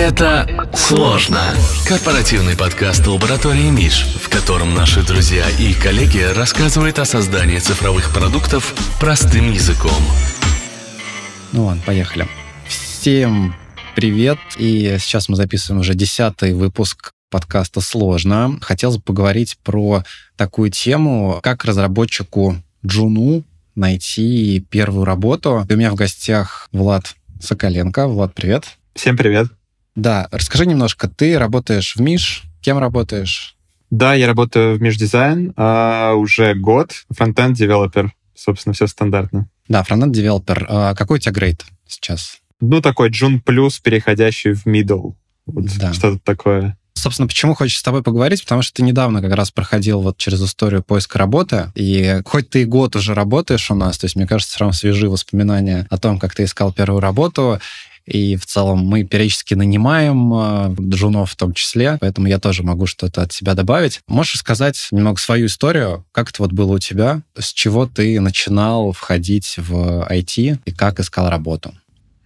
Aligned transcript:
Это 0.00 0.48
сложно. 0.74 1.42
Корпоративный 1.86 2.56
подкаст 2.56 3.06
лаборатории 3.06 3.68
Миш, 3.68 4.06
в 4.18 4.30
котором 4.30 4.74
наши 4.74 5.06
друзья 5.06 5.44
и 5.58 5.74
коллеги 5.74 6.22
рассказывают 6.34 6.98
о 6.98 7.04
создании 7.04 7.58
цифровых 7.58 8.10
продуктов 8.10 8.74
простым 8.98 9.52
языком. 9.52 9.92
Ну 11.52 11.66
ладно, 11.66 11.82
поехали. 11.84 12.26
Всем 12.66 13.54
привет. 13.94 14.38
И 14.56 14.96
сейчас 14.98 15.28
мы 15.28 15.36
записываем 15.36 15.82
уже 15.82 15.92
десятый 15.92 16.54
выпуск 16.54 17.12
подкаста 17.28 17.82
«Сложно». 17.82 18.58
Хотелось 18.62 18.96
бы 18.96 19.02
поговорить 19.02 19.58
про 19.62 20.02
такую 20.38 20.70
тему, 20.70 21.40
как 21.42 21.66
разработчику 21.66 22.56
Джуну 22.86 23.44
найти 23.74 24.64
первую 24.70 25.04
работу. 25.04 25.66
И 25.68 25.74
у 25.74 25.76
меня 25.76 25.90
в 25.90 25.94
гостях 25.94 26.70
Влад 26.72 27.14
Соколенко. 27.38 28.08
Влад, 28.08 28.32
привет. 28.32 28.64
Всем 28.94 29.18
привет. 29.18 29.48
Да, 29.94 30.28
расскажи 30.30 30.66
немножко. 30.66 31.08
Ты 31.08 31.38
работаешь 31.38 31.96
в 31.96 32.00
Миш, 32.00 32.42
кем 32.60 32.78
работаешь? 32.78 33.56
Да, 33.90 34.14
я 34.14 34.26
работаю 34.26 34.76
в 34.76 34.82
Междизайн 34.82 35.52
а, 35.56 36.14
уже 36.14 36.54
год. 36.54 36.92
Frontend 37.10 37.56
developer. 37.56 38.12
Собственно, 38.34 38.72
все 38.72 38.86
стандартно. 38.86 39.48
Да, 39.68 39.82
frontend 39.82 40.12
developer. 40.12 40.66
А 40.68 40.94
какой 40.94 41.18
у 41.18 41.20
тебя 41.20 41.32
грейд 41.32 41.64
сейчас? 41.86 42.38
Ну, 42.60 42.80
такой 42.80 43.10
Джун 43.10 43.40
плюс, 43.40 43.78
переходящий 43.78 44.52
в 44.52 44.66
middle. 44.66 45.14
Вот 45.46 45.64
да. 45.78 45.92
Что-то 45.92 46.18
такое. 46.22 46.76
Собственно, 46.94 47.28
почему 47.28 47.54
хочется 47.54 47.80
с 47.80 47.82
тобой 47.82 48.02
поговорить? 48.02 48.42
Потому 48.42 48.62
что 48.62 48.74
ты 48.74 48.82
недавно 48.82 49.22
как 49.22 49.32
раз 49.32 49.50
проходил 49.50 50.02
вот 50.02 50.18
через 50.18 50.42
историю 50.42 50.82
поиска 50.82 51.18
работы, 51.18 51.72
и 51.74 52.20
хоть 52.26 52.50
ты 52.50 52.62
и 52.62 52.66
год 52.66 52.94
уже 52.94 53.14
работаешь 53.14 53.70
у 53.70 53.74
нас, 53.74 53.96
то 53.96 54.04
есть, 54.04 54.16
мне 54.16 54.26
кажется, 54.26 54.52
все 54.52 54.60
равно 54.60 54.74
свежие 54.74 55.08
воспоминания 55.08 55.86
о 55.88 55.96
том, 55.96 56.18
как 56.18 56.34
ты 56.34 56.44
искал 56.44 56.72
первую 56.74 57.00
работу, 57.00 57.58
и 58.06 58.36
в 58.36 58.46
целом 58.46 58.80
мы 58.80 59.04
периодически 59.04 59.54
нанимаем 59.54 60.32
э, 60.34 60.74
джунов 60.80 61.30
в 61.30 61.36
том 61.36 61.52
числе, 61.54 61.98
поэтому 62.00 62.26
я 62.26 62.38
тоже 62.38 62.62
могу 62.62 62.86
что-то 62.86 63.22
от 63.22 63.32
себя 63.32 63.54
добавить. 63.54 64.00
Можешь 64.08 64.38
сказать 64.38 64.88
немного 64.90 65.18
свою 65.18 65.46
историю, 65.46 66.04
как 66.12 66.30
это 66.30 66.42
вот 66.42 66.52
было 66.52 66.74
у 66.74 66.78
тебя, 66.78 67.22
с 67.38 67.52
чего 67.52 67.86
ты 67.86 68.20
начинал 68.20 68.92
входить 68.92 69.56
в 69.58 70.06
IT 70.10 70.58
и 70.64 70.72
как 70.72 71.00
искал 71.00 71.30
работу? 71.30 71.74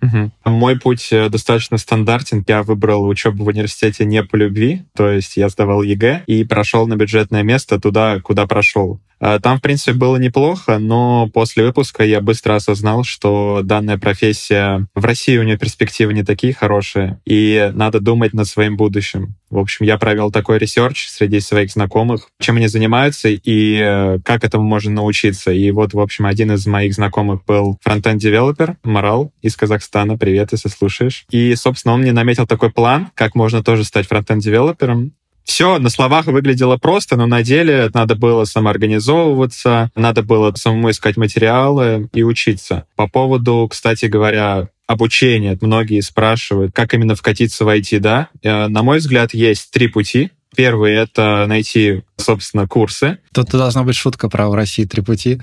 Угу. 0.05 0.31
Мой 0.44 0.78
путь 0.78 1.08
э, 1.12 1.28
достаточно 1.28 1.78
стандартен. 1.78 2.44
Я 2.47 2.62
выбрал 2.62 3.06
учебу 3.06 3.44
в 3.44 3.48
университете 3.48 4.05
не 4.05 4.22
по 4.22 4.36
любви, 4.36 4.83
то 4.94 5.09
есть 5.09 5.36
я 5.36 5.48
сдавал 5.48 5.83
ЕГЭ 5.83 6.25
и 6.27 6.44
прошел 6.44 6.86
на 6.86 6.97
бюджетное 6.97 7.42
место 7.42 7.81
туда, 7.81 8.20
куда 8.20 8.47
прошел. 8.47 9.00
А, 9.20 9.38
там, 9.38 9.58
в 9.58 9.62
принципе, 9.62 9.92
было 9.92 10.16
неплохо, 10.16 10.78
но 10.78 11.28
после 11.32 11.64
выпуска 11.64 12.04
я 12.04 12.20
быстро 12.20 12.56
осознал, 12.56 13.04
что 13.04 13.60
данная 13.62 13.98
профессия 13.98 14.86
в 14.94 15.04
России 15.04 15.36
у 15.36 15.42
нее 15.42 15.58
перспективы 15.58 16.12
не 16.12 16.24
такие 16.24 16.52
хорошие, 16.52 17.20
и 17.24 17.70
надо 17.74 18.00
думать 18.00 18.34
над 18.34 18.46
своим 18.46 18.76
будущим. 18.76 19.36
В 19.50 19.58
общем, 19.58 19.86
я 19.86 19.98
провел 19.98 20.32
такой 20.32 20.58
research 20.58 21.08
среди 21.08 21.38
своих 21.38 21.70
знакомых, 21.70 22.28
чем 22.40 22.56
они 22.56 22.66
занимаются 22.66 23.28
и 23.28 23.78
э, 23.80 24.18
как 24.24 24.42
этому 24.42 24.64
можно 24.64 24.90
научиться. 24.90 25.52
И 25.52 25.70
вот, 25.70 25.94
в 25.94 26.00
общем, 26.00 26.26
один 26.26 26.52
из 26.52 26.66
моих 26.66 26.92
знакомых 26.92 27.44
был 27.44 27.78
frontend-developer 27.83 28.77
Марал 28.82 29.32
из 29.42 29.54
Казахстана. 29.54 30.18
Привет, 30.18 30.50
если 30.50 30.68
слушаешь. 30.68 31.24
И, 31.30 31.54
собственно, 31.54 31.94
он 31.94 32.00
мне 32.00 32.12
наметил 32.12 32.48
такой 32.48 32.72
план, 32.72 33.10
как 33.14 33.36
можно 33.36 33.62
тоже 33.62 33.84
стать 33.84 34.08
frontend-developer 34.08 35.02
ом 35.02 35.12
все 35.45 35.78
на 35.78 35.91
словах 35.91 36.27
выглядело 36.27 36.77
просто, 36.78 37.17
но 37.17 37.27
на 37.27 37.42
деле 37.42 37.91
надо 37.95 38.17
было 38.17 38.45
самоорганизовываться, 38.45 39.91
надо 39.95 40.23
было 40.23 40.53
самому 40.55 40.91
искать 40.91 41.17
материалы 41.17 42.09
и 42.12 42.23
учиться. 42.23 42.87
По 42.97 43.06
поводу, 43.09 43.69
кстати 43.70 44.06
говоря, 44.06 44.69
обучения. 44.87 45.56
Многие 45.61 46.00
спрашивают, 46.00 46.72
как 46.75 46.95
именно 46.95 47.15
вкатиться 47.15 47.65
в 47.65 47.69
IT, 47.69 47.98
да? 48.00 48.28
Э, 48.42 48.69
на 48.69 48.83
мой 48.83 48.98
взгляд, 48.98 49.33
есть 49.34 49.70
три 49.70 49.89
пути. 49.89 50.31
Первый— 50.56 50.95
это 50.95 51.47
найти, 51.48 52.03
собственно, 52.17 52.69
курсы. 52.69 53.19
Тут 53.33 53.50
должна 53.50 53.83
быть 53.83 53.97
шутка 53.97 54.28
про 54.28 54.49
в 54.49 54.54
России 54.54 54.84
три 54.84 55.03
пути. 55.03 55.41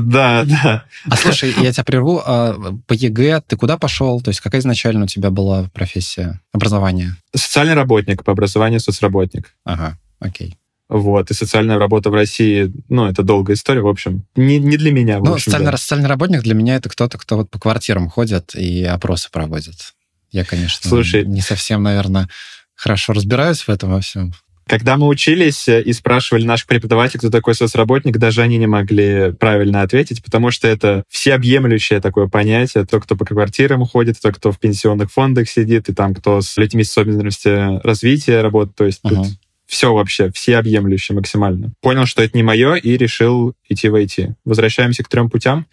Да, 0.00 0.44
да. 0.44 0.84
А 1.08 1.16
слушай, 1.16 1.54
я 1.60 1.72
тебя 1.72 1.84
прерву. 1.84 2.22
А 2.24 2.56
по 2.86 2.92
ЕГЭ 2.92 3.42
ты 3.46 3.56
куда 3.56 3.76
пошел? 3.76 4.20
То 4.20 4.30
есть 4.30 4.40
какая 4.40 4.60
изначально 4.60 5.04
у 5.04 5.06
тебя 5.06 5.30
была 5.30 5.68
профессия, 5.72 6.40
образование? 6.52 7.16
Социальный 7.34 7.74
работник, 7.74 8.24
по 8.24 8.32
образованию 8.32 8.80
соцработник. 8.80 9.54
Ага, 9.64 9.98
окей. 10.20 10.56
Вот, 10.88 11.30
и 11.30 11.34
социальная 11.34 11.78
работа 11.78 12.10
в 12.10 12.14
России, 12.14 12.70
ну, 12.90 13.06
это 13.06 13.22
долгая 13.22 13.56
история, 13.56 13.80
в 13.80 13.88
общем, 13.88 14.26
не, 14.36 14.58
не 14.58 14.76
для 14.76 14.92
меня. 14.92 15.20
Ну, 15.20 15.32
общем, 15.32 15.44
социальный, 15.44 15.70
да. 15.70 15.76
социальный 15.78 16.08
работник 16.08 16.42
для 16.42 16.54
меня 16.54 16.76
это 16.76 16.90
кто-то, 16.90 17.16
кто 17.16 17.38
вот 17.38 17.50
по 17.50 17.58
квартирам 17.58 18.10
ходит 18.10 18.54
и 18.54 18.84
опросы 18.84 19.30
проводит. 19.30 19.94
Я, 20.30 20.44
конечно, 20.44 20.88
Слушай, 20.88 21.24
не 21.24 21.40
совсем, 21.40 21.82
наверное, 21.82 22.28
хорошо 22.74 23.14
разбираюсь 23.14 23.62
в 23.62 23.68
этом 23.70 23.90
во 23.90 24.00
всем. 24.00 24.32
Когда 24.72 24.96
мы 24.96 25.06
учились 25.06 25.68
э, 25.68 25.82
и 25.82 25.92
спрашивали 25.92 26.44
наших 26.44 26.66
преподавателей, 26.66 27.18
кто 27.18 27.28
такой 27.28 27.54
соцработник, 27.54 28.16
даже 28.16 28.40
они 28.40 28.56
не 28.56 28.66
могли 28.66 29.32
правильно 29.32 29.82
ответить, 29.82 30.24
потому 30.24 30.50
что 30.50 30.66
это 30.66 31.04
всеобъемлющее 31.10 32.00
такое 32.00 32.26
понятие. 32.26 32.86
То, 32.86 32.98
кто 32.98 33.14
по 33.14 33.26
квартирам 33.26 33.84
ходит, 33.84 34.18
то, 34.18 34.32
кто 34.32 34.50
в 34.50 34.58
пенсионных 34.58 35.12
фондах 35.12 35.50
сидит, 35.50 35.90
и 35.90 35.92
там, 35.92 36.14
кто 36.14 36.40
с 36.40 36.56
людьми 36.56 36.84
с 36.84 36.90
особенностями 36.92 37.82
развития 37.84 38.40
работает. 38.40 38.74
То 38.74 38.86
есть 38.86 39.00
uh-huh. 39.04 39.14
тут 39.14 39.26
все 39.66 39.92
вообще, 39.92 40.30
всеобъемлюще 40.32 41.12
максимально. 41.12 41.72
Понял, 41.82 42.06
что 42.06 42.22
это 42.22 42.34
не 42.34 42.42
мое, 42.42 42.76
и 42.76 42.96
решил 42.96 43.52
идти 43.68 43.90
в 43.90 43.94
IT. 43.94 44.36
Возвращаемся 44.46 45.04
к 45.04 45.08
трем 45.08 45.28
путям. 45.28 45.66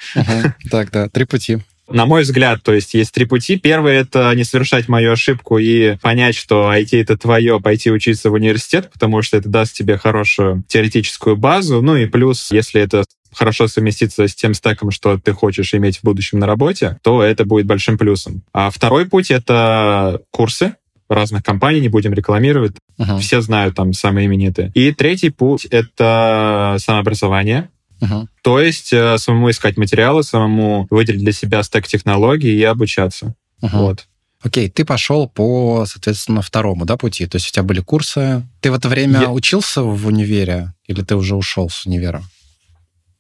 Так, 0.70 0.92
да, 0.92 1.08
три 1.08 1.24
пути. 1.24 1.60
На 1.92 2.06
мой 2.06 2.22
взгляд, 2.22 2.62
то 2.64 2.74
есть 2.74 2.94
есть 2.94 3.12
три 3.12 3.26
пути. 3.26 3.58
Первый— 3.58 3.96
это 3.96 4.34
не 4.36 4.44
совершать 4.44 4.88
мою 4.88 5.12
ошибку 5.12 5.58
и 5.58 5.98
понять, 5.98 6.36
что 6.36 6.72
IT— 6.72 6.90
это 6.92 7.18
твое, 7.18 7.60
пойти 7.60 7.92
учиться 7.92 8.30
в 8.30 8.34
университет, 8.34 8.90
потому 8.94 9.22
что 9.22 9.38
это 9.38 9.50
даст 9.50 9.74
тебе 9.74 9.98
хорошую 9.98 10.64
теоретическую 10.68 11.36
базу. 11.36 11.82
Ну 11.82 11.96
и 11.96 12.06
плюс, 12.06 12.52
если 12.52 12.82
это 12.82 13.06
хорошо 13.34 13.68
совместится 13.68 14.28
с 14.28 14.36
тем 14.36 14.54
стеком, 14.54 14.92
что 14.92 15.18
ты 15.18 15.34
хочешь 15.34 15.74
иметь 15.74 15.98
в 15.98 16.04
будущем 16.04 16.40
на 16.40 16.48
работе, 16.48 17.00
то 17.04 17.24
это 17.24 17.46
будет 17.46 17.66
большим 17.66 17.98
плюсом. 17.98 18.44
А 18.54 18.70
второй 18.70 19.06
путь— 19.06 19.32
это 19.32 20.22
курсы, 20.32 20.76
разных 21.10 21.44
компаний, 21.44 21.82
не 21.82 21.90
будем 21.90 22.14
рекламировать. 22.14 22.74
Uh-huh. 23.00 23.20
Все 23.20 23.42
знают 23.42 23.76
там 23.76 23.94
самые 23.94 24.28
именитые. 24.28 24.72
И 24.76 24.92
третий 24.92 25.32
путь— 25.32 25.66
это 25.72 26.78
самообразование. 26.80 27.70
Uh-huh. 28.02 28.28
То 28.44 28.60
есть 28.60 28.94
э, 28.94 29.18
самому 29.18 29.50
искать 29.50 29.78
материалы, 29.78 30.24
самому 30.24 30.88
выделить 30.90 31.22
для 31.22 31.32
себя 31.32 31.64
стек 31.64 31.88
технологий 31.88 32.56
и 32.56 32.64
обучаться. 32.64 33.36
Uh-huh. 33.62 33.70
Вот. 33.74 34.08
Окей, 34.42 34.70
ты 34.70 34.86
пошел 34.86 35.28
по, 35.28 35.86
соответственно, 35.86 36.42
второму 36.42 36.86
да, 36.86 36.96
пути. 36.96 37.26
То 37.26 37.36
есть 37.36 37.50
у 37.50 37.52
тебя 37.52 37.64
были 37.64 37.82
курсы. 37.82 38.48
Ты 38.62 38.72
в 38.72 38.74
это 38.74 38.88
время 38.88 39.22
Я... 39.22 39.32
учился 39.32 39.84
в 39.84 40.08
универе 40.08 40.74
или 40.88 41.02
ты 41.02 41.16
уже 41.16 41.36
ушел 41.36 41.70
с 41.70 41.86
универа? 41.86 42.24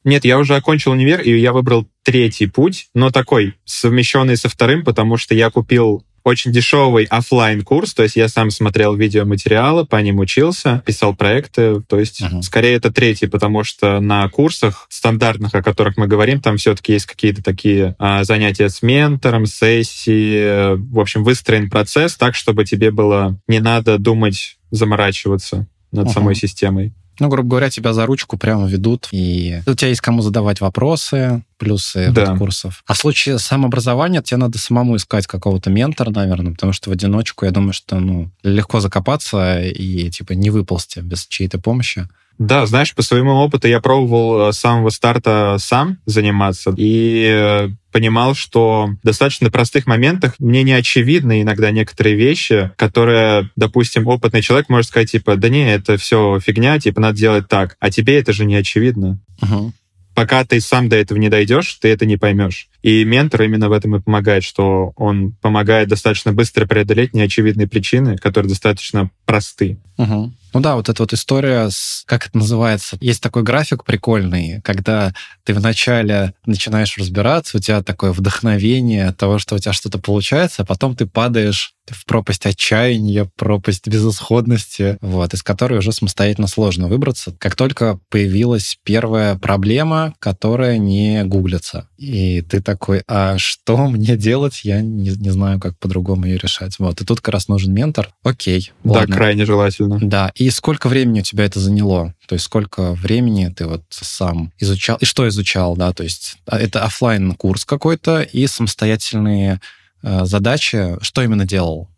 Нет, 0.05 0.23
я 0.23 0.39
уже 0.39 0.55
окончил 0.55 0.91
универ, 0.91 1.19
и 1.19 1.37
я 1.37 1.51
выбрал 1.51 1.85
третий 2.03 2.47
путь, 2.47 2.87
но 2.93 3.11
такой, 3.11 3.55
совмещенный 3.65 4.37
со 4.37 4.47
вторым, 4.47 4.85
потому 4.85 5.17
что 5.17 5.35
я 5.35 5.49
купил 5.49 6.05
очень 6.23 6.51
дешевый 6.51 7.05
офлайн 7.05 7.63
курс, 7.63 7.93
то 7.93 8.03
есть 8.03 8.15
я 8.15 8.27
сам 8.27 8.51
смотрел 8.51 8.95
видеоматериалы, 8.95 9.85
по 9.85 9.97
ним 9.97 10.19
учился, 10.19 10.83
писал 10.85 11.15
проекты, 11.15 11.81
то 11.81 11.99
есть 11.99 12.21
uh-huh. 12.21 12.41
скорее 12.41 12.75
это 12.75 12.91
третий, 12.91 13.27
потому 13.27 13.63
что 13.63 13.99
на 13.99 14.27
курсах 14.29 14.87
стандартных, 14.89 15.53
о 15.55 15.63
которых 15.63 15.97
мы 15.97 16.07
говорим, 16.07 16.41
там 16.41 16.57
все-таки 16.57 16.93
есть 16.93 17.05
какие-то 17.05 17.43
такие 17.43 17.95
а, 17.99 18.23
занятия 18.23 18.69
с 18.69 18.81
ментором, 18.81 19.45
сессии, 19.45 20.75
в 20.75 20.99
общем, 20.99 21.23
выстроен 21.23 21.69
процесс 21.69 22.15
так, 22.15 22.35
чтобы 22.35 22.65
тебе 22.65 22.91
было 22.91 23.39
не 23.47 23.59
надо 23.59 23.97
думать, 23.97 24.57
заморачиваться 24.71 25.67
над 25.91 26.07
uh-huh. 26.07 26.13
самой 26.13 26.35
системой. 26.35 26.93
Ну, 27.19 27.27
грубо 27.29 27.49
говоря, 27.49 27.69
тебя 27.69 27.93
за 27.93 28.05
ручку 28.05 28.37
прямо 28.37 28.67
ведут, 28.67 29.09
и 29.11 29.61
у 29.65 29.73
тебя 29.73 29.89
есть 29.89 30.01
кому 30.01 30.21
задавать 30.21 30.61
вопросы, 30.61 31.43
плюсы 31.57 32.09
да. 32.11 32.35
курсов. 32.37 32.83
А 32.87 32.93
в 32.93 32.97
случае 32.97 33.39
самообразования 33.39 34.21
тебе 34.21 34.37
надо 34.37 34.57
самому 34.57 34.95
искать 34.95 35.27
какого-то 35.27 35.69
ментора, 35.69 36.11
наверное, 36.11 36.53
потому 36.53 36.73
что 36.73 36.89
в 36.89 36.93
одиночку, 36.93 37.45
я 37.45 37.51
думаю, 37.51 37.73
что 37.73 37.99
ну, 37.99 38.31
легко 38.43 38.79
закопаться 38.79 39.61
и 39.61 40.09
типа 40.09 40.33
не 40.33 40.49
выползти 40.49 40.99
без 40.99 41.25
чьей-то 41.25 41.59
помощи. 41.59 42.07
Да, 42.39 42.65
знаешь, 42.65 42.95
по 42.95 43.01
своему 43.01 43.31
опыту 43.31 43.67
я 43.67 43.81
пробовал 43.81 44.47
э, 44.47 44.53
с 44.53 44.59
самого 44.59 44.89
старта 44.91 45.57
сам 45.59 45.97
заниматься 46.05 46.73
и 46.77 47.25
э, 47.29 47.69
понимал, 47.91 48.35
что 48.35 48.89
в 49.01 49.05
достаточно 49.05 49.49
простых 49.49 49.87
моментах 49.87 50.35
мне 50.39 50.63
не 50.63 50.73
очевидны 50.73 51.41
иногда 51.41 51.71
некоторые 51.71 52.15
вещи, 52.15 52.71
которые, 52.75 53.49
допустим, 53.55 54.07
опытный 54.07 54.41
человек 54.41 54.69
может 54.69 54.87
сказать, 54.87 55.11
типа, 55.11 55.35
да 55.35 55.49
не, 55.49 55.73
это 55.73 55.97
все 55.97 56.39
фигня, 56.39 56.79
типа, 56.79 57.01
надо 57.01 57.17
делать 57.17 57.47
так, 57.47 57.77
а 57.79 57.89
тебе 57.91 58.19
это 58.19 58.33
же 58.33 58.45
не 58.45 58.55
очевидно. 58.55 59.19
Uh-huh 59.41 59.71
пока 60.19 60.43
ты 60.43 60.59
сам 60.59 60.89
до 60.89 60.97
этого 60.97 61.17
не 61.17 61.29
дойдешь, 61.29 61.75
ты 61.75 61.87
это 61.87 62.05
не 62.05 62.17
поймешь. 62.17 62.67
И 62.81 63.05
ментор 63.05 63.43
именно 63.43 63.69
в 63.69 63.71
этом 63.71 63.95
и 63.95 64.01
помогает, 64.01 64.43
что 64.43 64.91
он 64.97 65.31
помогает 65.31 65.87
достаточно 65.87 66.33
быстро 66.33 66.65
преодолеть 66.65 67.13
неочевидные 67.13 67.69
причины, 67.69 68.17
которые 68.17 68.49
достаточно 68.49 69.11
просты. 69.25 69.77
Угу. 69.97 70.33
Ну 70.53 70.59
да, 70.59 70.75
вот 70.75 70.89
эта 70.89 71.01
вот 71.03 71.13
история 71.13 71.69
с, 71.69 72.03
как 72.05 72.27
это 72.27 72.37
называется, 72.37 72.97
есть 73.01 73.21
такой 73.21 73.43
график 73.43 73.83
прикольный, 73.85 74.61
когда 74.61 75.13
ты 75.43 75.53
вначале 75.53 76.33
начинаешь 76.45 76.97
разбираться, 76.97 77.57
у 77.57 77.59
тебя 77.59 77.81
такое 77.81 78.11
вдохновение 78.11 79.07
от 79.07 79.17
того, 79.17 79.39
что 79.39 79.55
у 79.55 79.59
тебя 79.59 79.73
что-то 79.73 79.99
получается, 79.99 80.63
а 80.63 80.65
потом 80.65 80.95
ты 80.95 81.05
падаешь 81.05 81.73
в 81.93 82.05
пропасть 82.05 82.45
отчаяния, 82.45 83.29
пропасть 83.35 83.87
безысходности, 83.87 84.97
вот, 85.01 85.33
из 85.33 85.43
которой 85.43 85.79
уже 85.79 85.91
самостоятельно 85.91 86.47
сложно 86.47 86.87
выбраться. 86.87 87.35
Как 87.39 87.55
только 87.55 87.99
появилась 88.09 88.77
первая 88.83 89.35
проблема, 89.35 90.13
которая 90.19 90.77
не 90.77 91.23
гуглится, 91.23 91.87
и 91.97 92.41
ты 92.41 92.61
такой, 92.61 93.03
а 93.07 93.37
что 93.37 93.87
мне 93.87 94.15
делать? 94.17 94.61
Я 94.63 94.81
не, 94.81 95.09
не 95.09 95.29
знаю, 95.31 95.59
как 95.59 95.77
по-другому 95.77 96.25
ее 96.25 96.37
решать. 96.37 96.77
Вот, 96.79 97.01
и 97.01 97.05
тут 97.05 97.21
как 97.21 97.33
раз 97.33 97.47
нужен 97.47 97.73
ментор. 97.73 98.09
Окей. 98.23 98.71
Да, 98.83 98.91
ладно. 98.91 99.15
крайне 99.15 99.45
желательно. 99.45 99.99
Да, 100.01 100.31
и 100.39 100.49
сколько 100.49 100.89
времени 100.89 101.19
у 101.19 101.23
тебя 101.23 101.45
это 101.45 101.59
заняло? 101.59 102.15
То 102.27 102.33
есть 102.33 102.45
сколько 102.45 102.93
времени 102.93 103.53
ты 103.55 103.67
вот 103.67 103.83
сам 103.89 104.51
изучал, 104.59 104.97
и 104.99 105.05
что 105.05 105.27
изучал, 105.27 105.75
да, 105.75 105.93
то 105.93 106.03
есть 106.03 106.37
а, 106.45 106.57
это 106.57 106.83
офлайн 106.83 107.33
курс 107.33 107.65
какой-то 107.65 108.21
и 108.21 108.47
самостоятельные 108.47 109.59
Э, 110.01 110.25
задачи, 110.25 110.97
что 111.01 111.21
именно 111.21 111.45
делал? 111.45 111.89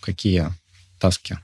Какие 0.00 0.48
таски? 1.00 1.38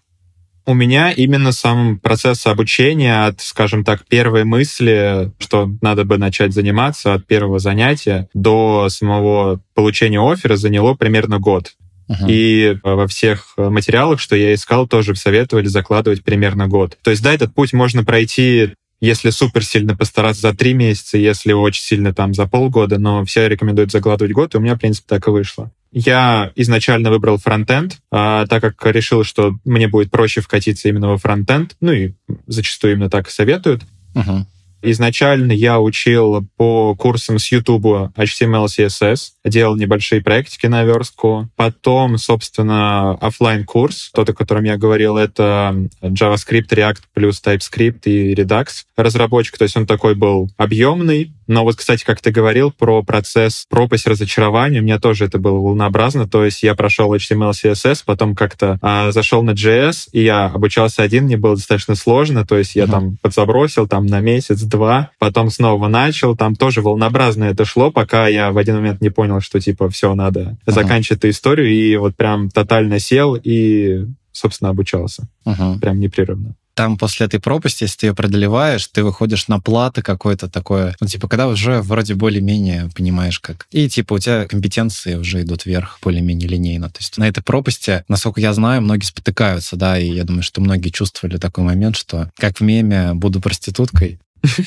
У 0.66 0.72
меня 0.72 1.10
именно 1.10 1.52
сам 1.52 1.98
процесс 1.98 2.46
обучения 2.46 3.26
от, 3.26 3.42
скажем 3.42 3.84
так, 3.84 4.06
первой 4.06 4.44
мысли, 4.44 5.30
что 5.38 5.70
надо 5.82 6.04
бы 6.04 6.16
начать 6.16 6.54
заниматься, 6.54 7.12
от 7.12 7.26
первого 7.26 7.58
занятия 7.58 8.28
до 8.32 8.88
самого 8.88 9.60
получения 9.74 10.20
оффера 10.20 10.56
заняло 10.56 10.94
примерно 10.94 11.38
год. 11.38 11.74
Uh-huh. 12.08 12.26
И 12.28 12.78
во 12.82 13.06
всех 13.06 13.54
материалах, 13.56 14.20
что 14.20 14.36
я 14.36 14.54
искал, 14.54 14.86
тоже 14.86 15.14
советовали 15.16 15.66
закладывать 15.66 16.22
примерно 16.22 16.68
год. 16.68 16.98
То 17.02 17.10
есть, 17.10 17.22
да, 17.22 17.32
этот 17.32 17.54
путь 17.54 17.72
можно 17.72 18.04
пройти 18.04 18.74
если 19.04 19.30
супер 19.30 19.62
сильно 19.64 19.94
постараться 19.94 20.40
за 20.42 20.54
три 20.54 20.72
месяца, 20.72 21.18
если 21.18 21.52
очень 21.52 21.82
сильно 21.82 22.14
там 22.14 22.32
за 22.32 22.46
полгода, 22.46 22.98
но 22.98 23.22
все 23.26 23.48
рекомендуют 23.48 23.92
закладывать 23.92 24.32
год, 24.32 24.54
и 24.54 24.56
у 24.56 24.60
меня, 24.60 24.76
в 24.76 24.78
принципе, 24.78 25.06
так 25.08 25.26
и 25.28 25.30
вышло. 25.30 25.70
Я 25.92 26.50
изначально 26.56 27.10
выбрал 27.10 27.36
фронтенд, 27.36 27.98
а, 28.10 28.46
так 28.46 28.62
как 28.62 28.86
решил, 28.86 29.22
что 29.22 29.58
мне 29.64 29.88
будет 29.88 30.10
проще 30.10 30.40
вкатиться 30.40 30.88
именно 30.88 31.08
во 31.08 31.18
фронтенд, 31.18 31.76
ну 31.80 31.92
и 31.92 32.14
зачастую 32.46 32.94
именно 32.94 33.10
так 33.10 33.28
и 33.28 33.30
советуют. 33.30 33.82
Uh-huh. 34.14 34.44
Изначально 34.86 35.52
я 35.52 35.80
учил 35.80 36.46
по 36.56 36.94
курсам 36.94 37.38
с 37.38 37.50
YouTube 37.50 37.86
HTML, 38.16 38.66
CSS, 38.66 39.30
делал 39.46 39.76
небольшие 39.76 40.20
проектики 40.20 40.66
на 40.66 40.84
верстку. 40.84 41.48
Потом, 41.56 42.18
собственно, 42.18 43.12
офлайн 43.12 43.64
курс 43.64 44.10
тот, 44.12 44.28
о 44.28 44.34
котором 44.34 44.64
я 44.64 44.76
говорил, 44.76 45.16
это 45.16 45.74
JavaScript, 46.02 46.68
React 46.68 46.98
плюс 47.14 47.42
TypeScript 47.42 48.02
и 48.04 48.34
Redux 48.34 48.84
разработчик. 48.96 49.56
То 49.56 49.64
есть 49.64 49.76
он 49.76 49.86
такой 49.86 50.14
был 50.14 50.50
объемный, 50.58 51.32
но 51.46 51.64
вот, 51.64 51.76
кстати, 51.76 52.04
как 52.04 52.20
ты 52.20 52.30
говорил 52.30 52.70
про 52.70 53.02
процесс 53.02 53.66
пропасть 53.68 54.06
разочарования, 54.06 54.80
у 54.80 54.82
меня 54.82 54.98
тоже 54.98 55.26
это 55.26 55.38
было 55.38 55.58
волнообразно. 55.58 56.28
То 56.28 56.44
есть 56.44 56.62
я 56.62 56.74
прошел 56.74 57.14
HTML, 57.14 57.50
CSS, 57.50 58.02
потом 58.04 58.34
как-то 58.34 58.78
а, 58.82 59.10
зашел 59.12 59.42
на 59.42 59.50
JS, 59.50 60.08
и 60.12 60.22
я 60.22 60.46
обучался 60.46 61.02
один, 61.02 61.24
мне 61.24 61.36
было 61.36 61.56
достаточно 61.56 61.94
сложно. 61.94 62.46
То 62.46 62.56
есть 62.58 62.74
я 62.74 62.84
uh-huh. 62.84 62.90
там 62.90 63.16
подзабросил 63.20 63.86
там 63.86 64.06
на 64.06 64.20
месяц-два, 64.20 65.10
потом 65.18 65.50
снова 65.50 65.88
начал. 65.88 66.36
Там 66.36 66.54
тоже 66.54 66.80
волнообразно 66.80 67.44
это 67.44 67.64
шло, 67.64 67.90
пока 67.90 68.28
я 68.28 68.52
в 68.52 68.58
один 68.58 68.76
момент 68.76 69.00
не 69.00 69.10
понял, 69.10 69.40
что 69.40 69.60
типа 69.60 69.88
все, 69.88 70.14
надо 70.14 70.56
uh-huh. 70.66 70.72
заканчивать 70.72 71.20
эту 71.20 71.30
историю. 71.30 71.70
И 71.70 71.96
вот 71.96 72.16
прям 72.16 72.50
тотально 72.50 72.98
сел 72.98 73.36
и, 73.36 74.06
собственно, 74.32 74.70
обучался. 74.70 75.28
Uh-huh. 75.46 75.78
Прям 75.78 75.98
непрерывно 76.00 76.54
там 76.74 76.98
после 76.98 77.26
этой 77.26 77.40
пропасти, 77.40 77.84
если 77.84 77.98
ты 77.98 78.06
ее 78.06 78.14
преодолеваешь, 78.14 78.86
ты 78.88 79.04
выходишь 79.04 79.48
на 79.48 79.60
платы 79.60 80.02
какое-то 80.02 80.48
такое, 80.48 80.96
ну, 81.00 81.06
типа, 81.06 81.28
когда 81.28 81.46
уже 81.46 81.80
вроде 81.80 82.14
более-менее 82.14 82.90
понимаешь, 82.94 83.40
как. 83.40 83.66
И, 83.70 83.88
типа, 83.88 84.14
у 84.14 84.18
тебя 84.18 84.46
компетенции 84.46 85.14
уже 85.14 85.42
идут 85.42 85.66
вверх 85.66 85.98
более-менее 86.02 86.48
линейно. 86.48 86.90
То 86.90 86.98
есть 86.98 87.16
на 87.16 87.28
этой 87.28 87.42
пропасти, 87.42 88.04
насколько 88.08 88.40
я 88.40 88.52
знаю, 88.52 88.82
многие 88.82 89.04
спотыкаются, 89.04 89.76
да, 89.76 89.98
и 89.98 90.10
я 90.10 90.24
думаю, 90.24 90.42
что 90.42 90.60
многие 90.60 90.90
чувствовали 90.90 91.36
такой 91.36 91.64
момент, 91.64 91.96
что 91.96 92.30
как 92.36 92.58
в 92.58 92.60
меме 92.60 93.14
«буду 93.14 93.40
проституткой», 93.40 94.18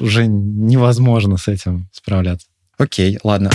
уже 0.00 0.26
невозможно 0.26 1.38
с 1.38 1.48
этим 1.48 1.88
справляться. 1.92 2.46
Окей, 2.78 3.18
ладно. 3.24 3.50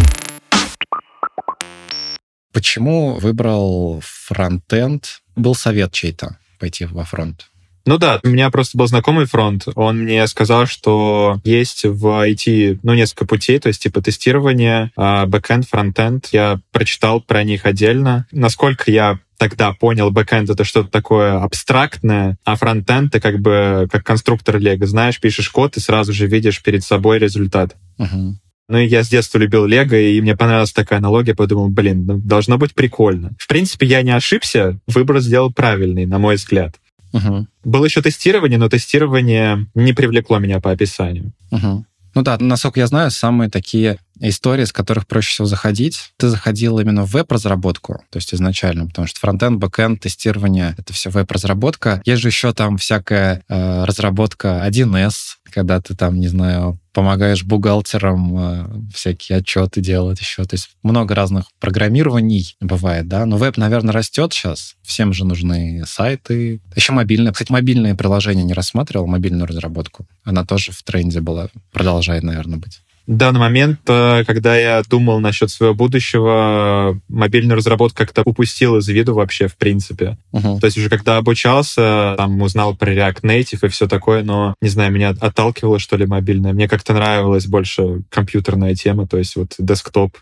Почему 2.52 3.20
выбрал 3.20 4.02
фронтенд? 4.04 5.22
Был 5.36 5.56
совет 5.56 5.94
чей-то 5.94 6.38
пойти 6.60 6.86
во 6.86 7.06
фронт? 7.06 7.51
Ну 7.86 7.98
да, 7.98 8.20
у 8.24 8.28
меня 8.28 8.50
просто 8.50 8.78
был 8.78 8.88
знакомый 8.88 9.26
фронт. 9.26 9.68
Он 9.76 10.04
мне 10.04 10.26
сказал, 10.28 10.66
что 10.66 11.40
есть 11.44 11.84
в 11.84 12.06
IT, 12.06 12.80
ну, 12.84 12.94
несколько 12.94 13.26
путей, 13.26 13.60
то 13.60 13.68
есть 13.68 13.82
типа 13.82 14.02
тестирование, 14.02 14.92
бэкэнд, 14.96 15.68
фронтенд. 15.68 16.28
Я 16.32 16.60
прочитал 16.72 17.22
про 17.22 17.44
них 17.44 17.66
отдельно. 17.66 18.28
Насколько 18.32 18.92
я 18.92 19.20
тогда 19.38 19.74
понял, 19.74 20.12
бэкэнд— 20.12 20.50
это 20.52 20.64
что-то 20.64 20.90
такое 20.90 21.42
абстрактное, 21.42 22.38
а 22.46 22.56
фронтенд— 22.56 23.16
это 23.16 23.20
как 23.20 23.40
бы 23.40 23.88
как 23.92 24.04
конструктор 24.04 24.60
Лего. 24.60 24.86
Знаешь, 24.86 25.20
пишешь 25.20 25.50
код 25.50 25.78
и 25.78 25.80
сразу 25.80 26.14
же 26.14 26.28
видишь 26.28 26.62
перед 26.62 26.84
собой 26.84 27.18
результат. 27.18 27.76
Uh-huh. 28.00 28.34
Ну, 28.70 28.78
я 28.78 29.04
с 29.04 29.10
детства 29.10 29.38
любил 29.40 29.66
Лего, 29.66 29.96
и 29.96 30.22
мне 30.22 30.38
понравилась 30.38 30.72
такая 30.72 31.00
аналогия, 31.00 31.34
подумал, 31.34 31.70
блин, 31.70 32.06
ну, 32.06 32.20
должно 32.20 32.58
быть 32.58 32.74
прикольно. 32.74 33.32
В 33.38 33.48
принципе, 33.48 33.88
я 33.88 34.02
не 34.02 34.12
ошибся, 34.12 34.80
выбор 34.88 35.20
сделал 35.20 35.52
правильный, 35.52 36.06
на 36.06 36.20
мой 36.20 36.36
взгляд. 36.36 36.76
Угу. 37.14 37.48
Было 37.64 37.86
еще 37.86 38.02
тестирование, 38.02 38.58
но 38.58 38.70
тестирование 38.70 39.68
не 39.76 39.94
привлекло 39.94 40.40
меня 40.40 40.60
по 40.60 40.72
описанию. 40.72 41.34
Угу. 41.52 41.86
Ну 42.14 42.24
да, 42.24 42.38
насколько 42.40 42.80
я 42.80 42.88
знаю, 42.88 43.10
самые 43.10 43.50
такие 43.50 43.98
истории, 44.20 44.66
с 44.66 44.74
которых 44.74 45.08
проще 45.08 45.32
всего 45.32 45.48
заходить. 45.48 46.12
Ты 46.18 46.30
заходил 46.30 46.80
именно 46.80 47.06
в 47.06 47.12
веб-разработку, 47.12 48.04
то 48.10 48.18
есть 48.18 48.34
изначально, 48.34 48.88
потому 48.88 49.08
что 49.08 49.20
фронтенд, 49.20 49.58
бэкенд, 49.60 50.00
тестирование— 50.02 50.76
это 50.78 50.94
все 50.94 51.10
веб-разработка. 51.10 52.02
Есть 52.06 52.22
же 52.22 52.28
еще 52.28 52.54
там 52.54 52.78
всякая 52.78 53.44
э, 53.48 53.84
разработка 53.86 54.64
1С, 54.68 55.14
когда 55.52 55.82
ты 55.82 55.96
там, 55.96 56.20
не 56.20 56.28
знаю, 56.28 56.80
помогаешь 56.94 57.44
бухгалтерам 57.44 58.38
э, 58.38 58.92
всякие 58.94 59.40
отчеты 59.40 59.82
делать 59.82 60.20
еще. 60.20 60.44
То 60.46 60.56
есть 60.56 60.72
много 60.84 61.16
разных 61.16 61.46
программирований 61.60 62.56
бывает, 62.60 63.08
да. 63.08 63.26
Но 63.26 63.38
веб, 63.38 63.58
наверное, 63.58 63.94
растет 63.94 64.34
сейчас. 64.34 64.76
Всем 64.82 65.14
же 65.14 65.26
нужны 65.26 65.84
сайты. 65.86 66.62
Еще 66.76 66.94
мобильные. 66.94 67.32
Кстати, 67.34 67.52
мобильные 67.52 67.96
приложения 67.96 68.44
не 68.44 68.54
рассматривал, 68.54 69.08
мобильную 69.08 69.46
разработку. 69.46 70.08
Она 70.24 70.46
тоже 70.46 70.72
в 70.72 70.84
тренде 70.84 71.22
была. 71.22 71.50
Продолжает, 71.72 72.24
наверное, 72.24 72.60
быть 72.60 72.82
данный 73.08 73.40
момент, 73.40 73.80
э, 73.88 74.24
когда 74.26 74.56
я 74.58 74.82
думал 74.88 75.20
насчет 75.20 75.50
своего 75.50 75.74
будущего, 75.74 77.00
мобильную 77.10 77.58
разработку 77.58 77.98
как-то 77.98 78.22
упустил 78.26 78.78
из 78.78 78.88
виду 78.88 79.14
вообще, 79.14 79.48
в 79.48 79.58
принципе. 79.58 80.18
Uh-huh. 80.34 80.60
То 80.60 80.66
есть 80.66 80.78
уже 80.78 80.90
когда 80.90 81.18
обучался, 81.18 82.16
там 82.18 82.42
узнал 82.42 82.76
про 82.76 82.94
React 82.94 83.22
Native 83.22 83.60
и 83.64 83.68
все 83.70 83.88
такое, 83.88 84.24
но, 84.24 84.56
не 84.62 84.70
знаю, 84.70 84.92
меня 84.92 85.10
отталкивало, 85.20 85.80
что 85.80 85.98
ли, 85.98 86.06
мобильное. 86.06 86.54
Мне 86.54 86.68
как-то 86.68 86.94
нравилась 86.94 87.48
больше 87.48 88.02
компьютерная 88.10 88.76
тема, 88.76 89.08
то 89.08 89.18
есть 89.18 89.36
вот 89.36 89.56
десктоп, 89.58 90.18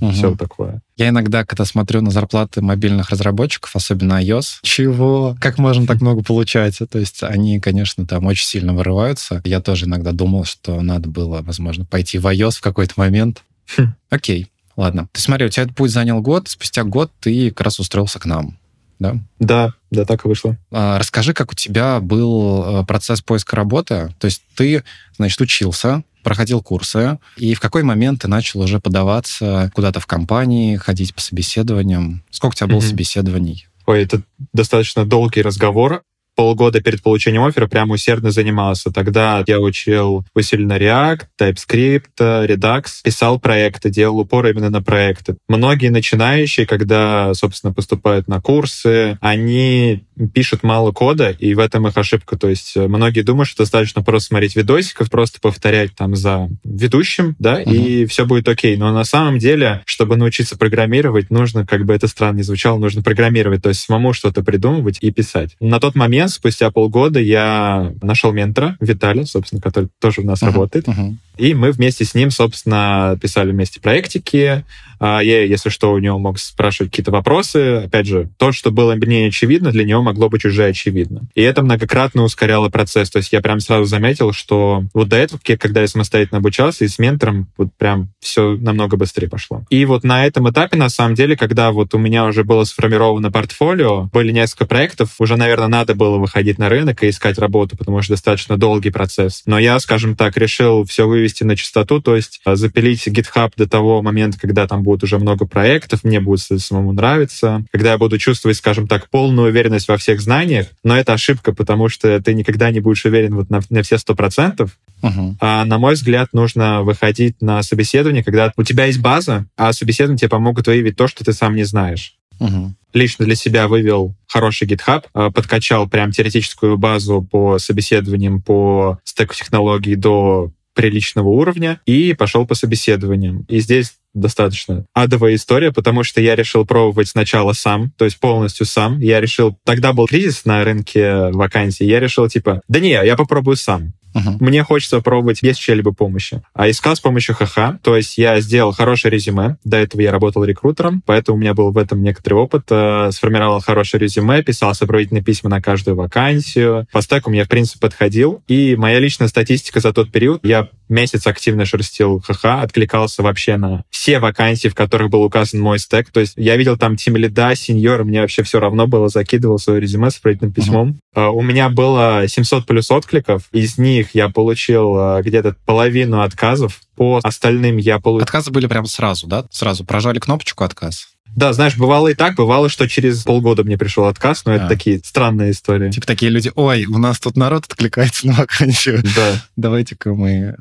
угу. 0.00 0.12
все 0.12 0.34
такое. 0.34 0.82
Я 0.96 1.08
иногда, 1.08 1.44
когда 1.44 1.64
смотрю 1.64 2.00
на 2.00 2.10
зарплаты 2.10 2.60
мобильных 2.62 3.10
разработчиков, 3.10 3.74
особенно 3.74 4.22
iOS, 4.22 4.58
чего? 4.62 5.36
Как 5.40 5.58
можно 5.58 5.86
так 5.86 6.00
много 6.00 6.22
получать? 6.22 6.78
То 6.90 6.98
есть 6.98 7.22
они, 7.22 7.60
конечно, 7.60 8.06
там 8.06 8.26
очень 8.26 8.46
сильно 8.46 8.74
вырываются. 8.74 9.40
Я 9.44 9.60
тоже 9.60 9.86
иногда 9.86 10.12
думал, 10.12 10.44
что 10.44 10.80
надо 10.82 11.08
было, 11.08 11.42
возможно, 11.42 11.84
пойти 11.84 12.18
в 12.18 12.26
iOS 12.26 12.58
в 12.58 12.60
какой-то 12.60 12.94
момент. 12.96 13.42
Хм. 13.76 13.94
Окей, 14.10 14.50
ладно. 14.76 15.08
Ты 15.12 15.20
смотри, 15.20 15.46
у 15.46 15.48
тебя 15.48 15.64
этот 15.64 15.76
путь 15.76 15.90
занял 15.90 16.20
год, 16.20 16.48
спустя 16.48 16.84
год 16.84 17.12
ты 17.20 17.50
как 17.50 17.62
раз 17.62 17.78
устроился 17.78 18.18
к 18.18 18.26
нам 18.26 18.56
да? 19.00 19.16
Да, 19.38 19.72
да, 19.90 20.04
так 20.04 20.24
и 20.24 20.28
вышло. 20.28 20.56
А, 20.70 20.98
расскажи, 20.98 21.32
как 21.32 21.52
у 21.52 21.54
тебя 21.54 22.00
был 22.00 22.82
э, 22.82 22.84
процесс 22.84 23.22
поиска 23.22 23.56
работы. 23.56 24.14
То 24.20 24.26
есть 24.26 24.42
ты, 24.54 24.84
значит, 25.16 25.40
учился, 25.40 26.04
проходил 26.22 26.62
курсы, 26.62 27.18
и 27.36 27.54
в 27.54 27.60
какой 27.60 27.82
момент 27.82 28.22
ты 28.22 28.28
начал 28.28 28.60
уже 28.60 28.80
подаваться 28.80 29.70
куда-то 29.74 30.00
в 30.00 30.06
компании, 30.06 30.76
ходить 30.76 31.14
по 31.14 31.20
собеседованиям? 31.20 32.22
Сколько 32.30 32.54
у 32.54 32.56
тебя 32.56 32.66
было 32.68 32.78
mm-hmm. 32.78 32.88
собеседований? 32.88 33.66
Ой, 33.86 34.02
это 34.02 34.22
достаточно 34.52 35.04
долгий 35.04 35.42
разговор 35.42 36.02
полгода 36.40 36.80
перед 36.80 37.02
получением 37.02 37.44
оффера 37.44 37.66
прям 37.66 37.90
усердно 37.90 38.30
занимался. 38.30 38.90
Тогда 38.90 39.44
я 39.46 39.60
учил 39.60 40.24
усиленно 40.34 40.78
React, 40.78 41.24
TypeScript, 41.38 42.16
Redux, 42.18 42.84
писал 43.04 43.38
проекты, 43.38 43.90
делал 43.90 44.20
упор 44.20 44.46
именно 44.46 44.70
на 44.70 44.82
проекты. 44.82 45.36
Многие 45.50 45.90
начинающие, 45.90 46.64
когда, 46.64 47.34
собственно, 47.34 47.74
поступают 47.74 48.26
на 48.26 48.40
курсы, 48.40 49.18
они 49.20 50.04
пишут 50.32 50.62
мало 50.62 50.92
кода, 50.92 51.30
и 51.30 51.52
в 51.52 51.58
этом 51.58 51.86
их 51.88 51.98
ошибка. 51.98 52.38
То 52.38 52.48
есть 52.48 52.74
э, 52.74 52.88
многие 52.88 53.20
думают, 53.20 53.48
что 53.48 53.64
достаточно 53.64 54.02
просто 54.02 54.28
смотреть 54.28 54.56
видосиков, 54.56 55.10
просто 55.10 55.40
повторять 55.40 55.94
там 55.94 56.16
за 56.16 56.48
ведущим, 56.64 57.36
да, 57.38 57.60
uh-huh. 57.60 57.72
и 57.72 58.06
все 58.06 58.24
будет 58.24 58.48
окей. 58.48 58.76
Но 58.76 58.92
на 58.92 59.04
самом 59.04 59.38
деле, 59.38 59.82
чтобы 59.84 60.16
научиться 60.16 60.56
программировать, 60.56 61.30
нужно, 61.30 61.66
как 61.66 61.84
бы 61.84 61.94
это 61.94 62.06
странно 62.06 62.38
не 62.38 62.42
звучало, 62.42 62.78
нужно 62.78 63.02
программировать, 63.02 63.62
то 63.62 63.68
есть 63.68 63.80
самому 63.80 64.12
что-то 64.12 64.42
придумывать 64.42 64.98
и 65.00 65.10
писать. 65.10 65.56
На 65.60 65.80
тот 65.80 65.94
момент 65.94 66.29
спустя 66.30 66.70
полгода 66.70 67.20
я 67.20 67.92
нашел 68.02 68.32
ментора, 68.32 68.76
Виталия, 68.80 69.24
собственно, 69.24 69.60
который 69.60 69.88
тоже 69.98 70.22
у 70.22 70.24
нас 70.24 70.42
uh-huh, 70.42 70.46
работает. 70.46 70.88
Uh-huh. 70.88 71.14
И 71.40 71.54
мы 71.54 71.72
вместе 71.72 72.04
с 72.04 72.14
ним, 72.14 72.30
собственно, 72.30 73.18
писали 73.20 73.50
вместе 73.50 73.80
проектики. 73.80 74.62
А, 75.00 75.20
я, 75.20 75.44
если 75.44 75.70
что, 75.70 75.92
у 75.92 75.98
него 75.98 76.18
мог 76.18 76.38
спрашивать 76.38 76.92
какие-то 76.92 77.10
вопросы. 77.10 77.84
Опять 77.86 78.06
же, 78.06 78.28
то, 78.36 78.52
что 78.52 78.70
было 78.70 78.94
мне 78.94 79.26
очевидно, 79.26 79.72
для 79.72 79.84
него 79.84 80.02
могло 80.02 80.28
быть 80.28 80.44
уже 80.44 80.66
очевидно. 80.66 81.22
И 81.34 81.40
это 81.40 81.62
многократно 81.62 82.22
ускоряло 82.22 82.68
процесс. 82.68 83.08
То 83.08 83.16
есть 83.16 83.32
я 83.32 83.40
прям 83.40 83.60
сразу 83.60 83.86
заметил, 83.86 84.32
что 84.32 84.84
вот 84.92 85.08
до 85.08 85.16
этого, 85.16 85.40
когда 85.58 85.80
я 85.80 85.88
самостоятельно 85.88 86.38
обучался 86.38 86.84
и 86.84 86.88
с 86.88 86.98
ментором, 86.98 87.48
вот 87.56 87.68
прям 87.78 88.10
все 88.20 88.56
намного 88.60 88.98
быстрее 88.98 89.28
пошло. 89.28 89.64
И 89.70 89.86
вот 89.86 90.04
на 90.04 90.26
этом 90.26 90.50
этапе, 90.50 90.76
на 90.76 90.90
самом 90.90 91.14
деле, 91.14 91.34
когда 91.34 91.72
вот 91.72 91.94
у 91.94 91.98
меня 91.98 92.26
уже 92.26 92.44
было 92.44 92.64
сформировано 92.64 93.32
портфолио, 93.32 94.10
были 94.12 94.32
несколько 94.32 94.66
проектов, 94.66 95.14
уже, 95.18 95.38
наверное, 95.38 95.68
надо 95.68 95.94
было 95.94 96.18
выходить 96.18 96.58
на 96.58 96.68
рынок 96.68 97.02
и 97.02 97.08
искать 97.08 97.38
работу, 97.38 97.74
потому 97.74 98.02
что 98.02 98.12
достаточно 98.12 98.58
долгий 98.58 98.90
процесс. 98.90 99.44
Но 99.46 99.58
я, 99.58 99.80
скажем 99.80 100.14
так, 100.14 100.36
решил 100.36 100.84
все 100.84 101.06
вывести 101.06 101.29
на 101.40 101.56
чистоту, 101.56 102.00
то 102.00 102.16
есть 102.16 102.40
а, 102.44 102.56
запилить 102.56 103.06
GitHub 103.06 103.52
до 103.56 103.68
того 103.68 104.02
момента, 104.02 104.38
когда 104.38 104.66
там 104.66 104.82
будет 104.82 105.02
уже 105.02 105.18
много 105.18 105.46
проектов, 105.46 106.04
мне 106.04 106.20
будет 106.20 106.40
самому 106.40 106.92
нравиться, 106.92 107.64
когда 107.72 107.92
я 107.92 107.98
буду 107.98 108.18
чувствовать, 108.18 108.56
скажем 108.56 108.86
так, 108.86 109.08
полную 109.08 109.48
уверенность 109.48 109.88
во 109.88 109.96
всех 109.96 110.20
знаниях, 110.20 110.66
но 110.82 110.96
это 110.96 111.12
ошибка, 111.12 111.52
потому 111.52 111.88
что 111.88 112.20
ты 112.20 112.34
никогда 112.34 112.70
не 112.70 112.80
будешь 112.80 113.04
уверен 113.04 113.34
вот 113.34 113.50
на, 113.50 113.60
на 113.70 113.82
все 113.82 113.98
сто 113.98 114.14
процентов. 114.14 114.78
Uh-huh. 115.02 115.34
А, 115.40 115.64
на 115.64 115.78
мой 115.78 115.94
взгляд, 115.94 116.28
нужно 116.32 116.82
выходить 116.82 117.40
на 117.40 117.62
собеседование, 117.62 118.22
когда 118.22 118.52
у 118.56 118.62
тебя 118.62 118.86
есть 118.86 119.00
база, 119.00 119.46
а 119.56 119.72
собеседование 119.72 120.18
тебе 120.18 120.28
помогут 120.28 120.66
выявить 120.66 120.96
то, 120.96 121.08
что 121.08 121.24
ты 121.24 121.32
сам 121.32 121.54
не 121.54 121.64
знаешь. 121.64 122.16
Uh-huh. 122.38 122.70
Лично 122.92 123.24
для 123.24 123.36
себя 123.36 123.68
вывел 123.68 124.16
хороший 124.26 124.66
GitHub, 124.66 125.04
а, 125.12 125.30
подкачал 125.30 125.88
прям 125.88 126.10
теоретическую 126.10 126.76
базу 126.76 127.22
по 127.22 127.58
собеседованиям 127.58 128.42
по 128.42 128.98
стеку 129.04 129.34
технологий 129.34 129.94
до 129.94 130.50
приличного 130.80 131.28
уровня 131.28 131.78
и 131.84 132.14
пошел 132.14 132.46
по 132.46 132.54
собеседованиям. 132.54 133.44
И 133.50 133.60
здесь 133.60 133.96
достаточно 134.14 134.86
адовая 134.94 135.34
история, 135.34 135.72
потому 135.72 136.04
что 136.04 136.22
я 136.22 136.34
решил 136.34 136.64
пробовать 136.64 137.08
сначала 137.08 137.52
сам, 137.52 137.92
то 137.98 138.06
есть 138.06 138.18
полностью 138.18 138.64
сам. 138.64 138.98
Я 138.98 139.20
решил, 139.20 139.58
тогда 139.64 139.92
был 139.92 140.06
кризис 140.06 140.46
на 140.46 140.64
рынке 140.64 141.30
вакансий, 141.32 141.84
я 141.84 142.00
решил 142.00 142.28
типа, 142.28 142.62
да 142.66 142.80
не, 142.80 142.92
я 142.92 143.14
попробую 143.14 143.56
сам. 143.56 143.92
Uh-huh. 144.14 144.36
Мне 144.40 144.62
хочется 144.64 144.96
попробовать 144.96 145.42
без 145.42 145.56
чьей-либо 145.56 145.92
помощи. 145.92 146.42
А 146.54 146.68
искал 146.68 146.96
с 146.96 147.00
помощью 147.00 147.34
ХХ, 147.34 147.80
то 147.82 147.96
есть 147.96 148.18
я 148.18 148.40
сделал 148.40 148.72
хорошее 148.72 149.12
резюме. 149.12 149.56
До 149.64 149.76
этого 149.76 150.00
я 150.00 150.12
работал 150.12 150.44
рекрутером, 150.44 151.02
поэтому 151.06 151.38
у 151.38 151.40
меня 151.40 151.54
был 151.54 151.70
в 151.70 151.78
этом 151.78 152.02
некоторый 152.02 152.34
опыт. 152.34 152.64
Э, 152.70 153.10
сформировал 153.12 153.60
хорошее 153.60 154.02
резюме, 154.02 154.42
писал 154.42 154.74
сопроводительные 154.74 155.22
письма 155.22 155.50
на 155.50 155.60
каждую 155.60 155.96
вакансию. 155.96 156.86
По 156.92 157.02
стеку 157.02 157.30
мне, 157.30 157.44
в 157.44 157.48
принципе, 157.48 157.80
подходил. 157.80 158.42
И 158.48 158.76
моя 158.76 158.98
личная 158.98 159.28
статистика 159.28 159.80
за 159.80 159.92
тот 159.92 160.10
период, 160.10 160.44
я 160.44 160.68
месяц 160.88 161.26
активно 161.26 161.64
шерстил 161.64 162.20
ХХ, 162.20 162.44
откликался 162.44 163.22
вообще 163.22 163.56
на 163.56 163.84
все 163.90 164.18
вакансии, 164.18 164.68
в 164.68 164.74
которых 164.74 165.08
был 165.08 165.22
указан 165.22 165.60
мой 165.60 165.78
стек. 165.78 166.10
То 166.10 166.20
есть 166.20 166.34
я 166.36 166.56
видел 166.56 166.76
там 166.76 166.96
тим 166.96 167.16
лида, 167.16 167.54
сеньора, 167.54 168.04
мне 168.04 168.20
вообще 168.20 168.42
все 168.42 168.60
равно 168.60 168.86
было, 168.86 169.08
закидывал 169.08 169.58
свое 169.58 169.80
резюме 169.80 170.10
с 170.10 170.14
сопроводительным 170.14 170.52
письмом. 170.52 170.88
Uh-huh. 171.14 171.28
Uh, 171.28 171.30
у 171.30 171.42
меня 171.42 171.68
было 171.68 172.24
700 172.28 172.66
плюс 172.66 172.90
откликов, 172.90 173.42
из 173.52 173.78
них 173.78 173.99
них 174.00 174.14
я 174.14 174.28
получил 174.28 174.96
э, 174.96 175.22
где-то 175.22 175.56
половину 175.64 176.22
отказов. 176.22 176.80
По 176.96 177.20
остальным 177.22 177.76
я 177.76 177.98
получил... 177.98 178.24
Отказы 178.24 178.50
были 178.50 178.66
прям 178.66 178.86
сразу, 178.86 179.26
да? 179.26 179.46
Сразу 179.50 179.84
прожали 179.84 180.18
кнопочку 180.18 180.64
отказ? 180.64 181.08
Да, 181.36 181.52
знаешь, 181.52 181.76
бывало 181.76 182.08
и 182.08 182.14
так, 182.14 182.34
бывало, 182.34 182.68
что 182.68 182.88
через 182.88 183.22
полгода 183.22 183.62
мне 183.62 183.78
пришел 183.78 184.06
отказ, 184.06 184.44
но 184.44 184.52
а. 184.52 184.56
это 184.56 184.68
такие 184.68 184.98
странные 184.98 185.52
истории. 185.52 185.90
Типа 185.90 186.06
такие 186.06 186.30
люди, 186.30 186.50
ой, 186.54 186.86
у 186.86 186.98
нас 186.98 187.20
тут 187.20 187.36
народ 187.36 187.66
откликается 187.66 188.26
на 188.26 188.32
вакансию. 188.34 189.02
Да. 189.14 189.42
Давайте-ка 189.56 190.12
мы 190.12 190.30
э, 190.30 190.54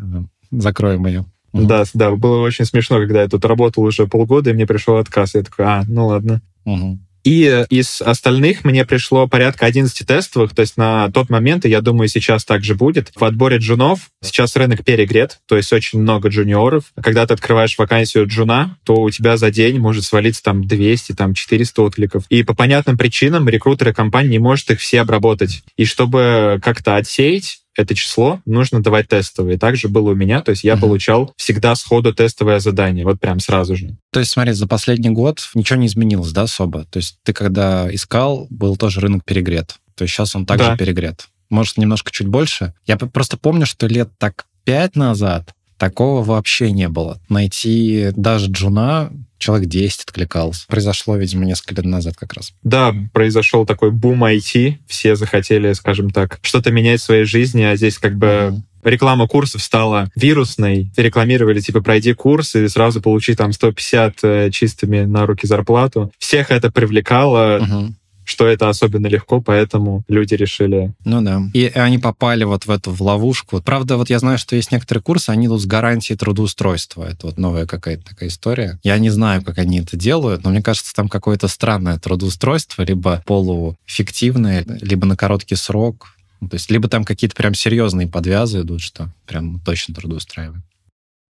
закроем 0.51 1.05
ее. 1.08 1.25
Угу. 1.53 1.65
Да, 1.65 1.84
да, 1.93 2.12
было 2.12 2.41
очень 2.41 2.65
смешно, 2.65 2.98
когда 3.00 3.24
я 3.24 3.27
тут 3.27 3.43
работал 3.46 3.84
уже 3.84 4.05
полгода, 4.05 4.51
и 4.51 4.53
мне 4.53 4.67
пришел 4.67 4.98
отказ. 4.98 5.34
Я 5.34 5.41
такой, 5.41 5.65
а, 5.65 5.84
ну 5.88 6.08
ладно. 6.08 6.41
Угу. 6.65 7.00
И 7.30 7.64
из 7.70 8.02
остальных 8.02 8.66
мне 8.66 8.86
пришло 8.86 9.28
порядка 9.28 9.68
11 9.68 10.08
тестовых, 10.08 10.56
то 10.56 10.62
есть 10.62 10.78
на 10.78 11.12
тот 11.12 11.30
момент, 11.30 11.64
и 11.64 11.70
я 11.70 11.82
думаю, 11.82 12.08
сейчас 12.08 12.44
также 12.44 12.74
будет. 12.74 13.12
В 13.16 13.24
отборе 13.24 13.58
джунов 13.58 14.10
сейчас 14.20 14.56
рынок 14.56 14.84
перегрет, 14.84 15.38
то 15.46 15.56
есть 15.56 15.72
очень 15.72 16.00
много 16.00 16.30
джуниоров. 16.30 16.86
Когда 17.00 17.28
ты 17.28 17.36
открываешь 17.36 17.78
вакансию 17.78 18.26
джуна, 18.26 18.80
то 18.84 18.96
у 18.96 19.12
тебя 19.12 19.38
за 19.38 19.52
день 19.52 19.78
может 19.78 20.06
свалиться 20.06 20.42
там 20.42 20.66
200, 20.66 21.12
там 21.12 21.36
400 21.36 21.82
откликов. 21.84 22.24
И 22.30 22.42
по 22.42 22.56
понятным 22.56 22.98
причинам 22.98 23.48
рекрутеры 23.48 23.94
компании 23.94 24.32
не 24.32 24.40
может 24.40 24.72
их 24.72 24.80
все 24.80 25.02
обработать. 25.02 25.62
И 25.78 25.86
чтобы 25.86 26.60
как-то 26.64 26.96
отсеять 26.96 27.59
это 27.76 27.96
число, 27.96 28.42
нужно 28.46 28.82
давать 28.82 29.08
тестовые. 29.08 29.58
Также 29.58 29.88
было 29.88 30.12
у 30.12 30.16
меня, 30.16 30.42
то 30.42 30.52
есть 30.52 30.64
я 30.64 30.74
uh-huh. 30.74 30.80
получал 30.80 31.34
всегда 31.38 31.76
сходу 31.76 32.14
тестовое 32.14 32.60
задание, 32.60 33.06
вот 33.06 33.20
прям 33.20 33.40
сразу 33.40 33.76
же. 33.76 33.98
То 34.12 34.20
есть, 34.20 34.32
смотри, 34.32 34.54
за 34.54 34.68
последний 34.68 35.10
год 35.10 35.40
ничего 35.56 35.80
не 35.80 35.88
изменилось, 35.88 36.32
да, 36.32 36.44
особо? 36.44 36.86
То 36.86 36.98
есть 36.98 37.18
ты 37.24 37.34
когда 37.34 37.94
искал, 37.94 38.48
был 38.50 38.76
тоже 38.78 39.00
рынок 39.00 39.24
перегрет. 39.24 39.76
То 39.96 40.04
есть 40.04 40.14
сейчас 40.14 40.36
он 40.36 40.46
также 40.46 40.70
да. 40.70 40.78
перегрет. 40.78 41.28
Может, 41.50 41.78
немножко 41.78 42.12
чуть 42.12 42.28
больше. 42.28 42.74
Я 42.86 42.98
просто 42.98 43.38
помню, 43.38 43.66
что 43.66 43.88
лет 43.88 44.10
так 44.18 44.46
пять 44.64 44.96
назад 44.96 45.54
такого 45.80 46.24
вообще 46.24 46.72
не 46.72 46.88
было. 46.90 47.20
Найти 47.30 48.12
даже 48.16 48.52
джуна 48.52 49.12
человек 49.40 49.70
10 49.70 50.04
откликался. 50.04 50.66
Произошло, 50.68 51.16
видимо, 51.16 51.46
несколько 51.46 51.76
лет 51.76 51.86
назад 51.86 52.16
как 52.18 52.34
раз. 52.34 52.54
Да, 52.62 52.94
произошел 53.14 53.66
такой 53.66 53.90
бум 53.90 54.24
IT. 54.26 54.76
Все 54.86 55.16
захотели, 55.16 55.74
скажем 55.74 56.12
так, 56.12 56.40
что-то 56.42 56.72
менять 56.72 57.00
в 57.00 57.06
своей 57.06 57.24
жизни, 57.24 57.64
а 57.64 57.76
здесь 57.76 57.98
как 57.98 58.18
бы 58.18 58.28
mm-hmm 58.28 58.62
реклама 58.84 59.28
курсов 59.28 59.62
стала 59.62 60.10
вирусной. 60.16 60.92
Рекламировали, 60.96 61.60
типа, 61.60 61.82
пройди 61.82 62.14
курс 62.14 62.56
и 62.56 62.68
сразу 62.68 63.02
получи 63.02 63.36
там 63.36 63.52
150 63.52 64.16
э, 64.24 64.50
чистыми 64.52 65.02
на 65.02 65.26
руки 65.26 65.48
зарплату. 65.48 66.12
Всех 66.18 66.52
это 66.52 66.72
привлекало. 66.72 67.60
Uh-huh 67.60 67.94
что 68.30 68.48
это 68.48 68.70
особенно 68.70 69.08
легко, 69.08 69.42
поэтому 69.42 70.04
люди 70.08 70.36
решили. 70.36 70.94
Ну 71.04 71.22
да. 71.22 71.42
И 71.54 71.66
они 71.66 71.98
попали 71.98 72.44
вот 72.44 72.68
в 72.68 72.70
эту 72.72 72.92
в 72.92 73.02
ловушку. 73.02 73.60
Правда, 73.62 73.98
вот 73.98 74.10
я 74.10 74.20
знаю, 74.20 74.38
что 74.38 74.56
есть 74.56 74.72
некоторые 74.72 75.02
курсы, 75.02 75.32
они 75.32 75.48
тут 75.48 75.62
с 75.62 75.66
гарантией 75.66 76.16
трудоустройства. 76.16 77.06
Это 77.06 77.28
вот 77.28 77.38
новая 77.40 77.66
какая-то 77.66 78.06
такая 78.06 78.30
история. 78.30 78.80
Я 78.84 79.00
не 79.00 79.10
знаю, 79.10 79.44
как 79.44 79.58
они 79.58 79.80
это 79.80 79.98
делают, 79.98 80.44
но 80.44 80.52
мне 80.52 80.62
кажется, 80.62 80.94
там 80.94 81.10
какое-то 81.10 81.48
странное 81.48 81.98
трудоустройство, 81.98 82.84
либо 82.84 83.24
полуфиктивное, 83.26 84.64
либо 84.82 85.08
на 85.08 85.18
короткий 85.18 85.56
срок. 85.56 86.16
То 86.40 86.54
есть 86.54 86.70
либо 86.70 86.88
там 86.88 87.04
какие-то 87.04 87.36
прям 87.36 87.56
серьезные 87.56 88.08
подвязы 88.08 88.62
идут, 88.62 88.82
что 88.82 89.10
прям 89.26 89.60
точно 89.60 89.96
трудоустраивает. 89.96 90.62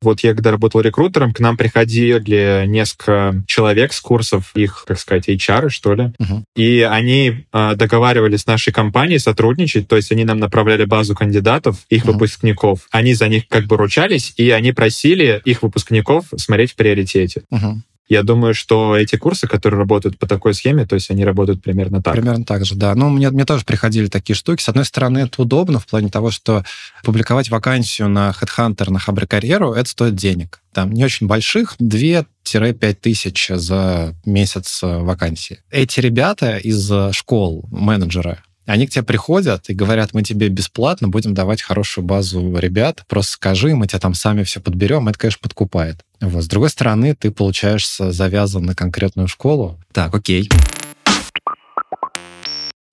Вот 0.02 0.22
я 0.22 0.34
когда 0.34 0.52
работал 0.52 0.82
рекрутером, 0.82 1.34
к 1.34 1.40
нам 1.40 1.58
приходили 1.58 2.66
несколько 2.66 3.44
человек 3.48 3.92
с 3.92 4.00
курсов, 4.00 4.52
их, 4.56 4.86
как 4.88 5.00
сказать, 5.00 5.28
HR, 5.28 5.70
что 5.70 5.94
ли, 5.94 6.14
uh-huh. 6.20 6.44
и 6.56 6.82
они 6.82 7.46
э, 7.52 7.76
договаривались 7.76 8.42
с 8.42 8.48
нашей 8.48 8.72
компанией 8.72 9.20
сотрудничать, 9.20 9.88
то 9.88 9.98
есть 9.98 10.12
они 10.12 10.24
нам 10.24 10.40
направляли 10.40 10.86
базу 10.86 11.16
кандидатов, 11.16 11.78
их 11.90 12.06
uh-huh. 12.06 12.14
выпускников, 12.14 12.88
они 12.92 13.14
за 13.14 13.28
них 13.28 13.48
как 13.50 13.66
бы 13.66 13.76
ручались, 13.76 14.34
и 14.38 14.50
они 14.52 14.72
просили 14.72 15.42
их 15.44 15.64
выпускников 15.64 16.26
смотреть 16.38 16.72
в 16.72 16.76
приоритете. 16.76 17.44
Uh-huh. 17.52 17.76
Я 18.10 18.24
думаю, 18.24 18.56
что 18.56 18.98
эти 18.98 19.18
курсы, 19.18 19.48
которые 19.48 19.78
работают 19.78 20.18
по 20.18 20.26
такой 20.26 20.56
схеме, 20.56 20.88
то 20.88 20.96
есть 20.96 21.12
они 21.12 21.24
работают 21.24 21.62
примерно 21.62 22.02
так. 22.02 22.16
Примерно 22.16 22.44
так 22.44 22.66
же, 22.66 22.74
да. 22.74 22.96
Ну, 22.96 23.10
мне, 23.10 23.30
мне 23.30 23.46
тоже 23.46 23.64
приходили 23.64 24.08
такие 24.08 24.36
штуки. 24.36 24.64
С 24.64 24.70
одной 24.70 24.86
стороны, 24.86 25.20
это 25.20 25.44
удобно 25.44 25.80
в 25.80 25.86
плане 25.86 26.10
того, 26.10 26.32
что 26.32 26.66
публиковать 27.04 27.52
вакансию 27.52 28.10
на 28.10 28.32
Headhunter, 28.32 28.90
на 28.90 28.98
Хабре 28.98 29.28
Карьеру, 29.28 29.74
это 29.74 29.88
стоит 29.88 30.16
денег. 30.16 30.62
Там 30.74 30.92
не 30.92 31.06
очень 31.06 31.28
больших, 31.28 31.76
2-5 31.80 32.94
тысяч 32.96 33.52
за 33.54 34.16
месяц 34.26 34.82
э, 34.82 34.98
вакансии. 34.98 35.60
Эти 35.70 36.00
ребята 36.00 36.58
из 36.58 36.92
э, 36.92 37.12
школ, 37.12 37.68
менеджеры, 37.72 38.40
они 38.70 38.86
к 38.86 38.92
тебе 38.92 39.04
приходят 39.04 39.70
и 39.70 39.74
говорят, 39.74 40.14
мы 40.14 40.22
тебе 40.22 40.48
бесплатно 40.50 41.08
будем 41.08 41.34
давать 41.34 41.62
хорошую 41.62 42.06
базу 42.06 42.56
ребят, 42.58 43.04
просто 43.08 43.34
скажи, 43.34 43.76
мы 43.76 43.88
тебя 43.88 44.00
там 44.00 44.14
сами 44.14 44.44
все 44.44 44.60
подберем. 44.60 45.08
Это, 45.08 45.18
конечно, 45.18 45.40
подкупает. 45.42 46.06
Вот. 46.22 46.44
С 46.44 46.48
другой 46.48 46.70
стороны, 46.70 47.16
ты 47.16 47.32
получаешься 47.32 48.12
завязан 48.12 48.64
на 48.64 48.76
конкретную 48.76 49.28
школу. 49.28 49.80
Так, 49.92 50.14
окей. 50.14 50.50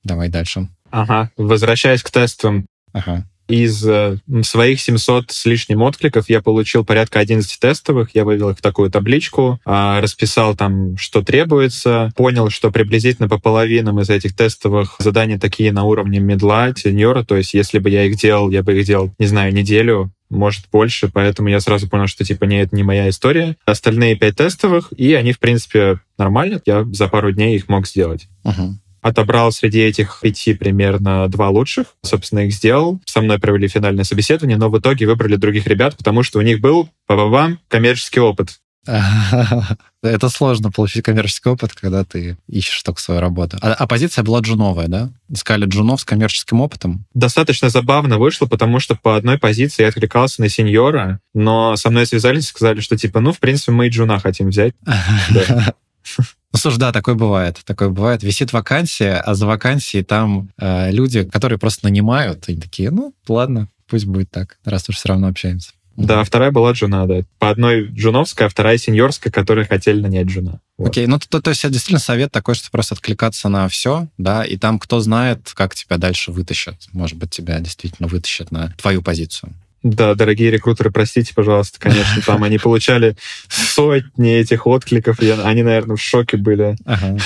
Давай 0.02 0.28
дальше. 0.28 0.68
Ага. 0.90 1.30
Возвращаясь 1.36 2.02
к 2.02 2.10
тестам. 2.10 2.66
Ага 2.92 3.26
из 3.48 3.86
э, 3.86 4.18
своих 4.42 4.80
700 4.80 5.30
с 5.30 5.44
лишним 5.46 5.82
откликов 5.82 6.28
я 6.28 6.40
получил 6.40 6.84
порядка 6.84 7.20
11 7.20 7.58
тестовых, 7.58 8.10
я 8.14 8.24
вывел 8.24 8.50
их 8.50 8.58
в 8.58 8.62
такую 8.62 8.90
табличку, 8.90 9.60
а, 9.64 10.00
расписал 10.00 10.56
там, 10.56 10.96
что 10.96 11.22
требуется, 11.22 12.12
понял, 12.16 12.50
что 12.50 12.70
приблизительно 12.70 13.28
по 13.28 13.38
половинам 13.38 14.00
из 14.00 14.10
этих 14.10 14.34
тестовых 14.34 14.96
задания 14.98 15.38
такие 15.38 15.72
на 15.72 15.84
уровне 15.84 16.18
медла, 16.18 16.72
сеньора, 16.76 17.24
то 17.24 17.36
есть 17.36 17.54
если 17.54 17.78
бы 17.78 17.90
я 17.90 18.04
их 18.04 18.16
делал, 18.16 18.50
я 18.50 18.62
бы 18.62 18.78
их 18.78 18.86
делал, 18.86 19.14
не 19.18 19.26
знаю, 19.26 19.52
неделю, 19.52 20.10
может, 20.28 20.64
больше, 20.72 21.08
поэтому 21.08 21.48
я 21.48 21.60
сразу 21.60 21.88
понял, 21.88 22.08
что, 22.08 22.24
типа, 22.24 22.44
не, 22.44 22.60
это 22.60 22.74
не 22.74 22.82
моя 22.82 23.08
история. 23.08 23.56
Остальные 23.64 24.16
пять 24.16 24.36
тестовых, 24.36 24.92
и 24.96 25.14
они, 25.14 25.32
в 25.32 25.38
принципе, 25.38 26.00
нормально, 26.18 26.60
я 26.66 26.84
за 26.84 27.08
пару 27.08 27.30
дней 27.30 27.56
их 27.56 27.68
мог 27.68 27.86
сделать. 27.86 28.28
Uh-huh. 28.44 28.72
Отобрал 29.08 29.52
среди 29.52 29.80
этих 29.80 30.18
пяти 30.20 30.54
примерно 30.54 31.28
два 31.28 31.48
лучших, 31.48 31.86
собственно, 32.02 32.40
их 32.40 32.52
сделал. 32.52 33.00
Со 33.04 33.20
мной 33.20 33.38
провели 33.38 33.68
финальное 33.68 34.04
собеседование, 34.04 34.56
но 34.56 34.68
в 34.68 34.78
итоге 34.78 35.06
выбрали 35.06 35.36
других 35.36 35.66
ребят, 35.66 35.96
потому 35.96 36.22
что 36.22 36.38
у 36.38 36.42
них 36.42 36.60
был, 36.60 36.88
по 37.06 37.16
бабам, 37.16 37.60
коммерческий 37.68 38.20
опыт. 38.20 38.58
Это 40.02 40.28
сложно 40.28 40.70
получить 40.70 41.04
коммерческий 41.04 41.48
опыт, 41.48 41.72
когда 41.72 42.04
ты 42.04 42.36
ищешь 42.48 42.82
только 42.82 43.00
свою 43.00 43.20
работу. 43.20 43.58
А, 43.60 43.74
а 43.74 43.86
позиция 43.86 44.22
была 44.22 44.40
джуновая, 44.40 44.86
да? 44.86 45.10
Искали 45.28 45.66
джунов 45.66 46.00
с 46.00 46.04
коммерческим 46.04 46.60
опытом? 46.60 47.04
Достаточно 47.14 47.68
забавно 47.68 48.18
вышло, 48.18 48.46
потому 48.46 48.78
что 48.78 48.94
по 48.94 49.16
одной 49.16 49.38
позиции 49.38 49.82
я 49.82 49.88
откликался 49.88 50.40
на 50.40 50.48
сеньора, 50.48 51.20
но 51.34 51.76
со 51.76 51.90
мной 51.90 52.06
связались 52.06 52.44
и 52.44 52.48
сказали, 52.48 52.80
что 52.80 52.96
типа, 52.96 53.20
ну, 53.20 53.32
в 53.32 53.40
принципе, 53.40 53.72
мы 53.72 53.86
и 53.86 53.90
джуна 53.90 54.20
хотим 54.20 54.48
взять. 54.48 54.74
Ну, 56.52 56.58
слушай, 56.58 56.78
да, 56.78 56.90
такое 56.90 57.16
бывает. 57.16 57.60
Такое 57.66 57.90
бывает. 57.90 58.22
Висит 58.22 58.54
вакансия, 58.54 59.16
а 59.16 59.34
за 59.34 59.46
вакансией 59.46 60.02
там 60.02 60.48
э, 60.56 60.90
люди, 60.90 61.24
которые 61.24 61.58
просто 61.58 61.84
нанимают, 61.84 62.48
и 62.48 62.56
такие, 62.56 62.90
ну, 62.90 63.12
ладно, 63.28 63.68
пусть 63.86 64.06
будет 64.06 64.30
так, 64.30 64.56
раз 64.64 64.88
уж 64.88 64.96
все 64.96 65.10
равно 65.10 65.28
общаемся. 65.28 65.72
Да, 65.96 66.22
вторая 66.24 66.50
была 66.50 66.72
джуна, 66.72 67.06
да. 67.06 67.22
По 67.38 67.50
одной 67.50 67.86
джуновская, 67.88 68.48
а 68.48 68.50
вторая 68.50 68.76
сеньорская, 68.76 69.32
которые 69.32 69.66
хотели 69.66 70.00
нанять 70.00 70.26
джуна. 70.26 70.60
Вот. 70.76 70.88
Окей, 70.88 71.06
ну 71.06 71.18
то, 71.18 71.40
то 71.40 71.50
есть 71.50 71.64
это 71.64 71.72
действительно 71.72 72.00
совет 72.00 72.30
такой, 72.30 72.54
что 72.54 72.70
просто 72.70 72.94
откликаться 72.94 73.48
на 73.48 73.66
все, 73.68 74.08
да, 74.18 74.44
и 74.44 74.58
там 74.58 74.78
кто 74.78 75.00
знает, 75.00 75.50
как 75.54 75.74
тебя 75.74 75.96
дальше 75.96 76.32
вытащат. 76.32 76.76
Может 76.92 77.16
быть, 77.16 77.30
тебя 77.30 77.58
действительно 77.60 78.08
вытащат 78.08 78.50
на 78.50 78.74
твою 78.76 79.00
позицию. 79.00 79.54
Да, 79.90 80.16
дорогие 80.16 80.50
рекрутеры, 80.50 80.90
простите, 80.90 81.32
пожалуйста, 81.32 81.78
конечно, 81.78 82.20
там 82.22 82.42
они 82.42 82.58
получали 82.58 83.16
сотни 83.48 84.32
этих 84.32 84.66
откликов, 84.66 85.20
и 85.20 85.30
они, 85.30 85.62
наверное, 85.62 85.96
в 85.96 86.02
шоке 86.02 86.36
были. 86.36 86.76
Ага. 86.84 87.16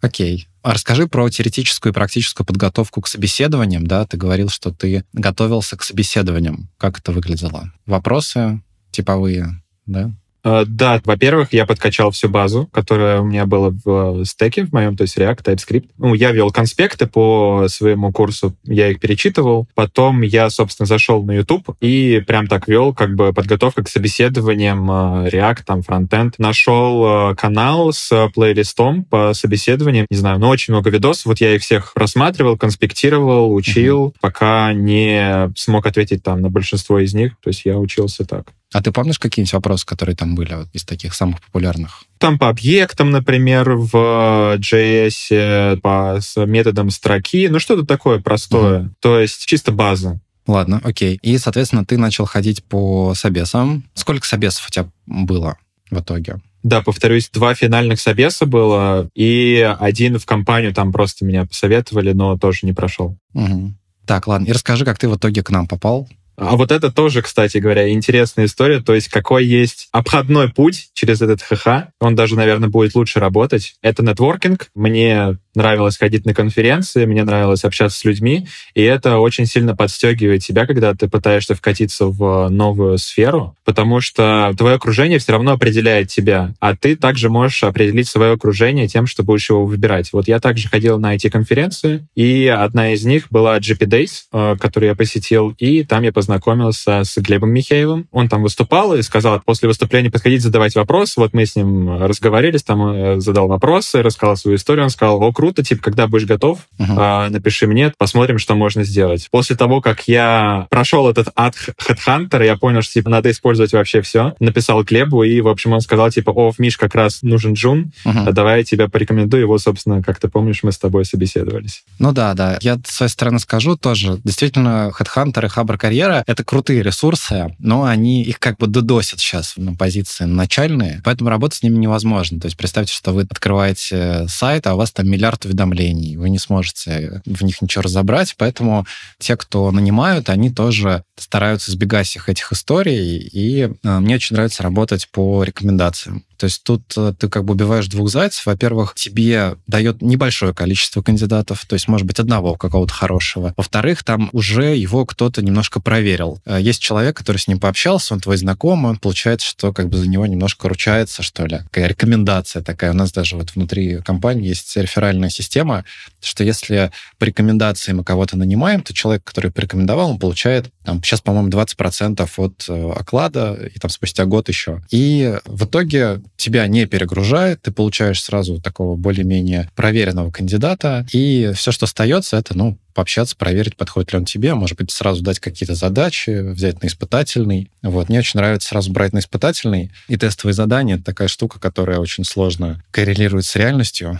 Окей. 0.00 0.48
А 0.62 0.72
расскажи 0.72 1.06
про 1.06 1.28
теоретическую 1.28 1.92
и 1.92 1.94
практическую 1.94 2.46
подготовку 2.46 3.02
к 3.02 3.08
собеседованиям. 3.08 3.86
Да, 3.86 4.06
ты 4.06 4.16
говорил, 4.16 4.48
что 4.48 4.72
ты 4.72 5.04
готовился 5.12 5.76
к 5.76 5.82
собеседованиям. 5.82 6.70
Как 6.78 6.98
это 6.98 7.12
выглядело? 7.12 7.72
Вопросы 7.84 8.62
типовые, 8.90 9.62
да? 9.84 10.10
Э, 10.48 10.64
да, 10.66 11.00
во-первых, 11.04 11.52
я 11.52 11.66
подкачал 11.66 12.10
всю 12.10 12.28
базу, 12.28 12.68
которая 12.72 13.20
у 13.20 13.24
меня 13.24 13.44
была 13.44 13.70
в 13.70 14.22
э, 14.22 14.24
стеке 14.24 14.64
в 14.64 14.72
моем, 14.72 14.96
то 14.96 15.02
есть 15.02 15.16
React, 15.18 15.44
TypeScript. 15.44 15.90
Ну, 15.98 16.14
я 16.14 16.32
вел 16.32 16.50
конспекты 16.50 17.06
по 17.06 17.66
своему 17.68 18.12
курсу, 18.12 18.56
я 18.64 18.88
их 18.88 19.00
перечитывал. 19.00 19.68
Потом 19.74 20.22
я, 20.22 20.48
собственно, 20.48 20.86
зашел 20.86 21.22
на 21.22 21.32
YouTube 21.32 21.76
и 21.80 22.22
прям 22.26 22.46
так 22.46 22.66
вел 22.66 22.94
как 22.94 23.14
бы 23.14 23.32
подготовка 23.34 23.84
к 23.84 23.88
собеседованиям 23.88 24.90
э, 24.90 25.28
React, 25.28 25.64
там, 25.66 25.82
фронтенд. 25.82 26.38
Нашел 26.38 27.34
канал 27.36 27.92
с 27.92 28.30
плейлистом 28.34 29.04
по 29.04 29.34
собеседованиям, 29.34 30.06
не 30.10 30.16
знаю, 30.16 30.38
но 30.38 30.48
очень 30.48 30.72
много 30.72 30.90
видосов. 30.90 31.26
Вот 31.26 31.40
я 31.40 31.54
их 31.54 31.62
всех 31.62 31.92
просматривал, 31.92 32.56
конспектировал, 32.56 33.52
учил, 33.52 34.08
mm-hmm. 34.08 34.20
пока 34.20 34.72
не 34.72 35.52
смог 35.56 35.86
ответить 35.86 36.22
там 36.22 36.40
на 36.40 36.48
большинство 36.48 36.98
из 36.98 37.12
них. 37.12 37.32
То 37.42 37.48
есть 37.48 37.62
я 37.64 37.76
учился 37.78 38.24
так. 38.24 38.52
А 38.72 38.82
ты 38.82 38.92
помнишь 38.92 39.18
какие-нибудь 39.18 39.54
вопросы, 39.54 39.86
которые 39.86 40.14
там 40.14 40.34
были 40.34 40.54
вот, 40.54 40.68
из 40.74 40.84
таких 40.84 41.14
самых 41.14 41.40
популярных? 41.40 42.04
Там 42.18 42.38
по 42.38 42.48
объектам, 42.48 43.10
например, 43.10 43.70
в 43.74 44.56
JS, 44.58 45.80
по 45.80 46.20
методам 46.44 46.90
строки, 46.90 47.48
ну 47.48 47.58
что-то 47.60 47.86
такое 47.86 48.20
простое. 48.20 48.80
Mm-hmm. 48.80 48.90
То 49.00 49.20
есть 49.20 49.46
чисто 49.46 49.72
база. 49.72 50.20
Ладно, 50.46 50.80
окей. 50.84 51.18
И, 51.22 51.36
соответственно, 51.38 51.84
ты 51.84 51.98
начал 51.98 52.24
ходить 52.24 52.64
по 52.64 53.14
собесам. 53.14 53.84
Сколько 53.94 54.26
собесов 54.26 54.66
у 54.68 54.70
тебя 54.70 54.88
было 55.06 55.56
в 55.90 56.00
итоге? 56.00 56.40
Да, 56.62 56.82
повторюсь, 56.82 57.30
два 57.30 57.54
финальных 57.54 58.00
собеса 58.00 58.44
было, 58.44 59.08
и 59.14 59.76
один 59.78 60.18
в 60.18 60.26
компанию 60.26 60.74
там 60.74 60.92
просто 60.92 61.24
меня 61.24 61.46
посоветовали, 61.46 62.12
но 62.12 62.36
тоже 62.36 62.60
не 62.62 62.72
прошел. 62.72 63.16
Угу. 63.32 63.72
Так, 64.06 64.26
ладно. 64.26 64.46
И 64.46 64.52
расскажи, 64.52 64.84
как 64.84 64.98
ты 64.98 65.08
в 65.08 65.16
итоге 65.16 65.42
к 65.42 65.50
нам 65.50 65.66
попал? 65.66 66.08
А 66.38 66.56
вот 66.56 66.70
это 66.70 66.92
тоже, 66.92 67.20
кстати 67.20 67.58
говоря, 67.58 67.90
интересная 67.90 68.46
история. 68.46 68.80
То 68.80 68.94
есть 68.94 69.08
какой 69.08 69.44
есть 69.44 69.88
обходной 69.90 70.48
путь 70.48 70.90
через 70.94 71.20
этот 71.20 71.42
ХХ. 71.42 71.88
Он 72.00 72.14
даже, 72.14 72.36
наверное, 72.36 72.68
будет 72.68 72.94
лучше 72.94 73.18
работать. 73.18 73.74
Это 73.82 74.04
нетворкинг. 74.04 74.70
Мне 74.74 75.38
нравилось 75.58 75.98
ходить 75.98 76.24
на 76.24 76.32
конференции, 76.32 77.04
мне 77.04 77.24
нравилось 77.24 77.64
общаться 77.64 77.98
с 77.98 78.04
людьми, 78.04 78.46
и 78.74 78.82
это 78.82 79.18
очень 79.18 79.44
сильно 79.44 79.76
подстегивает 79.76 80.42
тебя, 80.42 80.66
когда 80.66 80.94
ты 80.94 81.08
пытаешься 81.08 81.54
вкатиться 81.54 82.06
в 82.06 82.48
новую 82.48 82.96
сферу, 82.98 83.56
потому 83.64 84.00
что 84.00 84.54
твое 84.56 84.76
окружение 84.76 85.18
все 85.18 85.32
равно 85.32 85.52
определяет 85.52 86.08
тебя, 86.08 86.54
а 86.60 86.74
ты 86.74 86.96
также 86.96 87.28
можешь 87.28 87.62
определить 87.64 88.08
свое 88.08 88.32
окружение 88.32 88.88
тем, 88.88 89.06
что 89.06 89.22
будешь 89.22 89.50
его 89.50 89.66
выбирать. 89.66 90.12
Вот 90.12 90.28
я 90.28 90.40
также 90.40 90.68
ходил 90.68 90.98
на 90.98 91.14
эти 91.14 91.28
конференции, 91.28 92.06
и 92.14 92.46
одна 92.46 92.92
из 92.92 93.04
них 93.04 93.26
была 93.30 93.58
GP 93.58 93.86
Days, 93.86 94.10
э, 94.32 94.56
которую 94.58 94.90
я 94.90 94.96
посетил, 94.96 95.54
и 95.58 95.84
там 95.84 96.02
я 96.04 96.12
познакомился 96.12 97.02
с 97.04 97.18
Глебом 97.18 97.50
Михеевым. 97.50 98.06
Он 98.12 98.28
там 98.28 98.42
выступал 98.42 98.94
и 98.94 99.02
сказал, 99.02 99.42
после 99.44 99.68
выступления 99.68 100.10
подходить 100.10 100.42
задавать 100.42 100.74
вопрос. 100.76 101.16
Вот 101.16 101.34
мы 101.34 101.44
с 101.44 101.56
ним 101.56 102.04
разговаривали, 102.04 102.58
там 102.58 102.86
э, 102.86 103.20
задал 103.20 103.48
вопросы, 103.48 104.02
рассказал 104.02 104.36
свою 104.36 104.56
историю, 104.56 104.84
он 104.84 104.90
сказал, 104.90 105.22
о, 105.22 105.32
круто, 105.32 105.47
типа, 105.56 105.82
когда 105.82 106.06
будешь 106.06 106.26
готов, 106.26 106.60
uh-huh. 106.78 107.28
напиши 107.30 107.66
мне, 107.66 107.92
посмотрим, 107.96 108.38
что 108.38 108.54
можно 108.54 108.84
сделать. 108.84 109.28
После 109.30 109.56
того, 109.56 109.80
как 109.80 110.08
я 110.08 110.66
прошел 110.70 111.08
этот 111.08 111.28
ад 111.36 111.54
Headhunter, 111.86 112.44
я 112.44 112.56
понял, 112.56 112.82
что, 112.82 112.94
типа, 112.94 113.10
надо 113.10 113.30
использовать 113.30 113.72
вообще 113.72 114.00
все. 114.02 114.34
Написал 114.40 114.82
Глебу, 114.84 115.22
и, 115.22 115.40
в 115.40 115.48
общем, 115.48 115.72
он 115.72 115.80
сказал, 115.80 116.10
типа, 116.10 116.30
о, 116.30 116.50
в 116.50 116.58
Миш 116.58 116.76
как 116.76 116.94
раз 116.94 117.22
нужен 117.22 117.54
Джун, 117.54 117.92
uh-huh. 118.04 118.32
давай 118.32 118.58
я 118.58 118.64
тебя 118.64 118.88
порекомендую. 118.88 119.42
Его, 119.42 119.58
собственно, 119.58 120.02
как 120.02 120.18
ты 120.18 120.28
помнишь, 120.28 120.62
мы 120.62 120.72
с 120.72 120.78
тобой 120.78 121.04
собеседовались. 121.04 121.84
Ну 121.98 122.12
да, 122.12 122.34
да. 122.34 122.58
Я 122.60 122.78
с 122.84 122.94
своей 122.94 123.10
стороны 123.10 123.38
скажу 123.38 123.76
тоже. 123.76 124.20
Действительно, 124.24 124.92
Headhunter 124.98 125.44
и 125.46 125.48
Хабр 125.48 125.76
Карьера— 125.76 126.24
это 126.26 126.44
крутые 126.44 126.82
ресурсы, 126.82 127.54
но 127.58 127.84
они 127.84 128.22
их 128.22 128.38
как 128.38 128.58
бы 128.58 128.66
додосят 128.66 129.20
сейчас 129.20 129.54
на 129.56 129.74
позиции 129.74 130.24
начальные, 130.24 131.02
поэтому 131.04 131.30
работать 131.30 131.58
с 131.58 131.62
ними 131.62 131.76
невозможно. 131.76 132.40
То 132.40 132.46
есть 132.46 132.56
представьте, 132.56 132.94
что 132.94 133.12
вы 133.12 133.22
открываете 133.22 134.26
сайт, 134.28 134.66
а 134.66 134.74
у 134.74 134.78
вас 134.78 134.92
там 134.92 135.08
миллиард 135.08 135.27
уведомлений, 135.44 136.16
вы 136.16 136.30
не 136.30 136.38
сможете 136.38 137.22
в 137.24 137.42
них 137.42 137.60
ничего 137.62 137.82
разобрать, 137.82 138.34
поэтому 138.36 138.86
те, 139.18 139.36
кто 139.36 139.70
нанимают, 139.70 140.28
они 140.28 140.50
тоже 140.50 141.04
стараются 141.16 141.70
избегать 141.70 142.06
всех 142.06 142.28
этих 142.28 142.52
историй, 142.52 143.18
и 143.18 143.70
э, 143.82 143.98
мне 143.98 144.16
очень 144.16 144.36
нравится 144.36 144.62
работать 144.62 145.08
по 145.10 145.42
рекомендациям. 145.42 146.24
То 146.38 146.44
есть 146.44 146.62
тут 146.62 146.82
э, 146.96 147.12
ты 147.18 147.28
как 147.28 147.44
бы 147.44 147.54
убиваешь 147.54 147.88
двух 147.88 148.08
зайцев. 148.10 148.46
Во-первых, 148.46 148.94
тебе 148.94 149.56
дает 149.66 150.00
небольшое 150.00 150.54
количество 150.54 151.02
кандидатов, 151.02 151.64
то 151.66 151.74
есть, 151.74 151.88
может 151.88 152.06
быть, 152.06 152.20
одного 152.20 152.54
какого-то 152.54 152.94
хорошего. 152.94 153.52
Во-вторых, 153.56 154.04
там 154.04 154.30
уже 154.32 154.76
его 154.76 155.04
кто-то 155.04 155.42
немножко 155.42 155.80
проверил. 155.80 156.40
Э, 156.46 156.58
есть 156.60 156.80
человек, 156.80 157.16
который 157.16 157.38
с 157.38 157.48
ним 157.48 157.58
пообщался, 157.58 158.14
он 158.14 158.20
твой 158.20 158.36
знакомый, 158.36 158.92
он 158.92 158.98
получается, 158.98 159.48
что 159.48 159.72
как 159.72 159.88
бы 159.88 159.98
за 159.98 160.08
него 160.08 160.26
немножко 160.26 160.68
ручается, 160.68 161.22
что 161.22 161.46
ли. 161.46 161.58
Такая 161.70 161.88
рекомендация 161.88 162.62
такая. 162.62 162.92
У 162.92 162.94
нас 162.94 163.12
даже 163.12 163.36
вот 163.36 163.54
внутри 163.54 164.00
компании 164.02 164.48
есть 164.48 164.68
реферальная 165.18 165.30
система, 165.30 165.84
что 166.20 166.44
если 166.44 166.90
по 167.18 167.24
рекомендации 167.24 167.92
мы 167.92 168.04
кого-то 168.04 168.36
нанимаем, 168.36 168.82
то 168.82 168.94
человек, 168.94 169.24
который 169.24 169.50
порекомендовал, 169.50 170.10
он 170.10 170.18
получает 170.18 170.70
там, 170.84 171.02
сейчас, 171.02 171.20
по-моему, 171.20 171.48
20% 171.48 172.28
от 172.36 172.64
э, 172.68 172.92
оклада, 172.96 173.54
и 173.74 173.78
там 173.78 173.90
спустя 173.90 174.24
год 174.24 174.48
еще. 174.48 174.82
И 174.90 175.38
в 175.44 175.64
итоге 175.64 176.20
тебя 176.36 176.66
не 176.66 176.86
перегружает, 176.86 177.62
ты 177.62 177.70
получаешь 177.70 178.22
сразу 178.22 178.60
такого 178.60 178.96
более-менее 178.96 179.70
проверенного 179.74 180.30
кандидата, 180.30 181.06
и 181.12 181.52
все, 181.54 181.72
что 181.72 181.84
остается, 181.84 182.36
это, 182.36 182.56
ну, 182.56 182.78
пообщаться, 182.94 183.36
проверить, 183.36 183.76
подходит 183.76 184.12
ли 184.12 184.18
он 184.18 184.24
тебе, 184.24 184.54
может 184.54 184.76
быть, 184.76 184.90
сразу 184.90 185.22
дать 185.22 185.38
какие-то 185.38 185.76
задачи, 185.76 186.30
взять 186.50 186.82
на 186.82 186.88
испытательный. 186.88 187.70
Вот. 187.80 188.08
Мне 188.08 188.18
очень 188.18 188.40
нравится 188.40 188.70
сразу 188.70 188.90
брать 188.90 189.12
на 189.12 189.20
испытательный. 189.20 189.92
И 190.08 190.16
тестовые 190.16 190.52
задания— 190.52 190.94
это 190.96 191.04
такая 191.04 191.28
штука, 191.28 191.60
которая 191.60 191.98
очень 191.98 192.24
сложно 192.24 192.82
коррелирует 192.90 193.44
с 193.44 193.54
реальностью. 193.54 194.18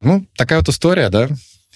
Ну, 0.00 0.26
такая 0.36 0.60
вот 0.60 0.68
история, 0.68 1.10
да. 1.10 1.28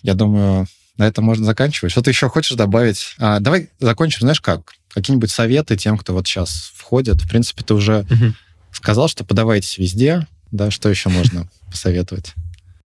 Я 0.02 0.14
думаю, 0.14 0.66
на 0.96 1.06
этом 1.06 1.24
можно 1.24 1.44
заканчивать. 1.44 1.92
Что 1.92 2.02
ты 2.02 2.10
еще 2.10 2.28
хочешь 2.28 2.56
добавить? 2.56 3.14
А, 3.18 3.40
давай 3.40 3.70
закончим, 3.80 4.20
знаешь 4.20 4.40
как? 4.40 4.74
Какие-нибудь 4.88 5.30
советы 5.30 5.76
тем, 5.76 5.98
кто 5.98 6.12
вот 6.12 6.26
сейчас 6.26 6.72
входит. 6.76 7.22
В 7.22 7.28
принципе, 7.28 7.64
ты 7.64 7.74
уже 7.74 8.00
угу. 8.10 8.34
сказал, 8.72 9.08
что 9.08 9.24
подавайтесь 9.24 9.78
везде. 9.78 10.26
Да, 10.52 10.70
что 10.70 10.88
еще 10.88 11.08
можно 11.08 11.48
посоветовать? 11.70 12.34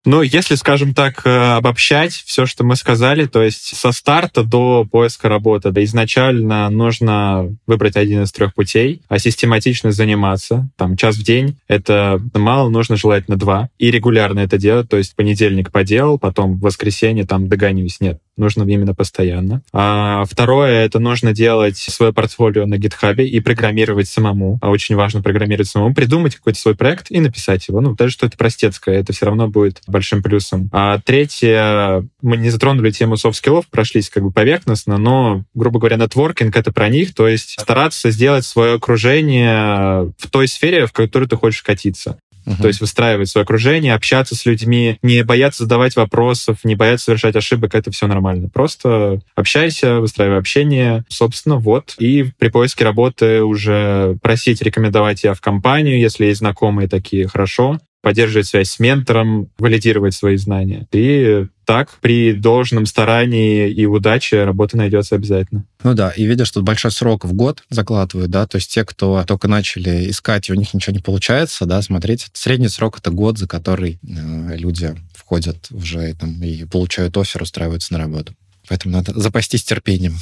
Ну, 0.06 0.22
если, 0.22 0.56
скажем 0.56 0.94
так, 0.94 1.26
э, 1.26 1.30
обобщать 1.30 2.14
все, 2.14 2.46
что 2.46 2.64
мы 2.64 2.78
сказали, 2.78 3.26
то 3.26 3.44
есть 3.44 3.76
со 3.76 3.92
старта 3.92 4.44
до 4.44 4.86
поиска 4.90 5.28
работы, 5.28 5.72
да, 5.72 5.84
изначально 5.84 6.70
нужно 6.70 7.54
выбрать 7.68 7.98
один 7.98 8.24
из 8.24 8.32
трех 8.32 8.54
путей, 8.54 9.02
а 9.10 9.20
систематично 9.20 9.92
заниматься, 9.92 10.70
там, 10.78 10.96
час 10.96 11.18
в 11.18 11.24
день, 11.24 11.58
это 11.68 12.22
мало, 12.34 12.70
нужно 12.70 12.96
желательно 12.96 13.36
два, 13.36 13.70
и 13.78 13.92
регулярно 13.92 14.40
это 14.40 14.58
делать, 14.58 14.88
то 14.88 14.96
есть 14.96 15.18
понедельник 15.18 15.70
поделал, 15.70 16.18
потом 16.18 16.58
в 16.58 16.62
воскресенье 16.62 17.26
там 17.26 17.50
догонюсь, 17.50 18.00
нет, 18.00 18.22
нужно 18.40 18.64
именно 18.64 18.96
постоянно. 18.96 19.62
А 19.74 20.24
второе, 20.26 20.86
это 20.86 21.00
нужно 21.00 21.34
делать 21.34 21.78
свое 21.78 22.14
портфолио 22.14 22.66
на 22.66 22.78
гитхабе 22.78 23.28
и 23.28 23.40
программировать 23.42 24.08
самому. 24.08 24.58
А 24.62 24.70
очень 24.70 24.96
важно 24.96 25.22
программировать 25.22 25.68
самому, 25.68 25.94
придумать 25.94 26.36
какой-то 26.38 26.60
свой 26.60 26.76
проект 26.76 27.12
и 27.12 27.20
написать 27.20 27.68
его. 27.68 27.82
Ну, 27.82 27.96
даже 27.96 28.14
что 28.14 28.26
это 28.26 28.38
простецкое, 28.38 29.00
это 29.00 29.14
все 29.14 29.26
равно 29.26 29.48
будет 29.48 29.82
большим 29.90 30.24
плюсом. 30.24 30.70
А 30.72 31.00
третье, 31.00 32.08
мы 32.22 32.38
не 32.38 32.50
затронули 32.50 32.92
тему 32.92 33.18
софт-скиллов, 33.18 33.68
прошлись 33.70 34.10
как 34.10 34.24
бы 34.24 34.32
поверхностно, 34.32 34.98
но, 34.98 35.44
грубо 35.54 35.80
говоря, 35.80 35.98
нетворкинг— 35.98 36.56
это 36.58 36.72
про 36.72 36.90
них, 36.90 37.14
то 37.14 37.28
есть 37.28 37.60
стараться 37.60 38.12
сделать 38.12 38.46
свое 38.46 38.76
окружение 38.76 40.14
в 40.18 40.30
той 40.30 40.48
сфере, 40.48 40.86
в 40.86 40.92
которую 40.92 41.30
ты 41.30 41.36
хочешь 41.36 41.62
вкатиться. 41.62 42.18
Uh-huh. 42.46 42.62
То 42.62 42.68
есть 42.68 42.82
выстраивать 42.82 43.30
свое 43.30 43.44
окружение, 43.44 43.94
общаться 43.94 44.36
с 44.36 44.46
людьми, 44.46 44.98
не 45.04 45.24
бояться 45.24 45.64
задавать 45.64 45.96
вопросов, 45.96 46.58
не 46.64 46.76
бояться 46.76 47.06
совершать 47.06 47.36
ошибок, 47.36 47.76
это 47.76 47.92
все 47.92 48.08
нормально. 48.08 48.50
Просто 48.50 49.22
общайся, 49.36 50.00
выстраивай 50.00 50.40
общение. 50.40 51.04
Собственно, 51.10 51.58
вот. 51.58 51.96
И 52.00 52.32
при 52.40 52.50
поиске 52.50 52.86
работы 52.86 53.44
уже 53.44 54.18
просить 54.22 54.62
рекомендовать 54.62 55.22
тебя 55.22 55.34
в 55.34 55.42
компанию, 55.42 56.00
если 56.00 56.26
есть 56.26 56.40
знакомые 56.40 56.88
такие, 56.88 57.28
хорошо 57.28 57.80
поддерживать 58.02 58.48
связь 58.48 58.70
с 58.70 58.80
ментором, 58.80 59.50
валидировать 59.58 60.14
свои 60.14 60.38
знания. 60.38 60.88
И 60.92 61.46
так, 61.66 61.92
при 62.02 62.34
должном 62.34 62.86
старании 62.86 63.70
и 63.70 63.86
удаче 63.86 64.44
работа 64.44 64.78
найдется 64.78 65.16
обязательно. 65.16 65.66
Ну 65.84 65.94
да, 65.94 66.12
и 66.12 66.26
видишь, 66.26 66.50
тут 66.52 66.64
большой 66.64 66.92
срок 66.92 67.26
в 67.26 67.34
год 67.34 67.64
закладывают, 67.70 68.32
да, 68.32 68.48
то 68.48 68.56
есть 68.56 68.72
те, 68.72 68.84
кто 68.84 69.24
только 69.26 69.48
начали 69.48 70.10
искать, 70.10 70.50
и 70.50 70.54
у 70.54 70.56
них 70.56 70.74
ничего 70.74 70.96
не 70.96 71.02
получается, 71.02 71.66
да, 71.66 71.82
смотрите, 71.82 72.28
средний 72.34 72.70
срок— 72.70 72.98
это 73.00 73.12
год, 73.12 73.38
за 73.38 73.48
который 73.48 74.00
э, 74.02 74.58
люди 74.58 74.96
входят 75.14 75.68
уже 75.70 76.14
там, 76.16 76.42
и 76.42 76.66
получают 76.66 77.18
офер, 77.18 77.44
устраиваются 77.44 77.94
на 77.94 78.00
работу. 78.00 78.34
Поэтому 78.68 78.96
надо 78.96 79.20
запастись 79.20 79.64
терпением. 79.64 80.16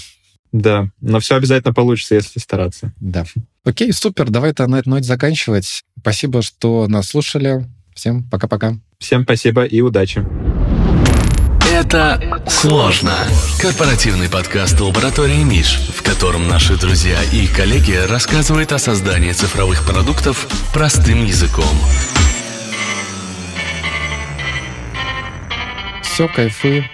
Да, 0.51 0.89
но 1.01 1.19
все 1.19 1.35
обязательно 1.35 1.73
получится, 1.73 2.15
если 2.15 2.39
стараться. 2.39 2.93
Да. 2.99 3.25
Окей, 3.63 3.91
супер, 3.91 4.29
давай-то 4.29 4.65
на 4.67 4.77
этой 4.77 4.89
ноте 4.89 5.03
заканчивать. 5.03 5.83
Спасибо, 5.99 6.41
что 6.41 6.87
нас 6.87 7.07
слушали. 7.07 7.65
Всем 7.93 8.23
пока-пока. 8.29 8.75
Всем 8.99 9.23
спасибо 9.23 9.65
и 9.65 9.81
удачи. 9.81 10.25
Это 11.69 12.41
сложно. 12.47 13.13
Корпоративный 13.59 14.29
подкаст 14.29 14.79
лаборатории 14.79 15.43
Миш, 15.43 15.79
в 15.93 16.01
котором 16.01 16.47
наши 16.47 16.79
друзья 16.79 17.21
и 17.33 17.45
коллеги 17.47 18.07
рассказывают 18.09 18.71
о 18.71 18.79
создании 18.79 19.33
цифровых 19.33 19.85
продуктов 19.85 20.47
простым 20.73 21.25
языком. 21.25 21.65
Все, 26.03 26.27
кайфы. 26.29 26.89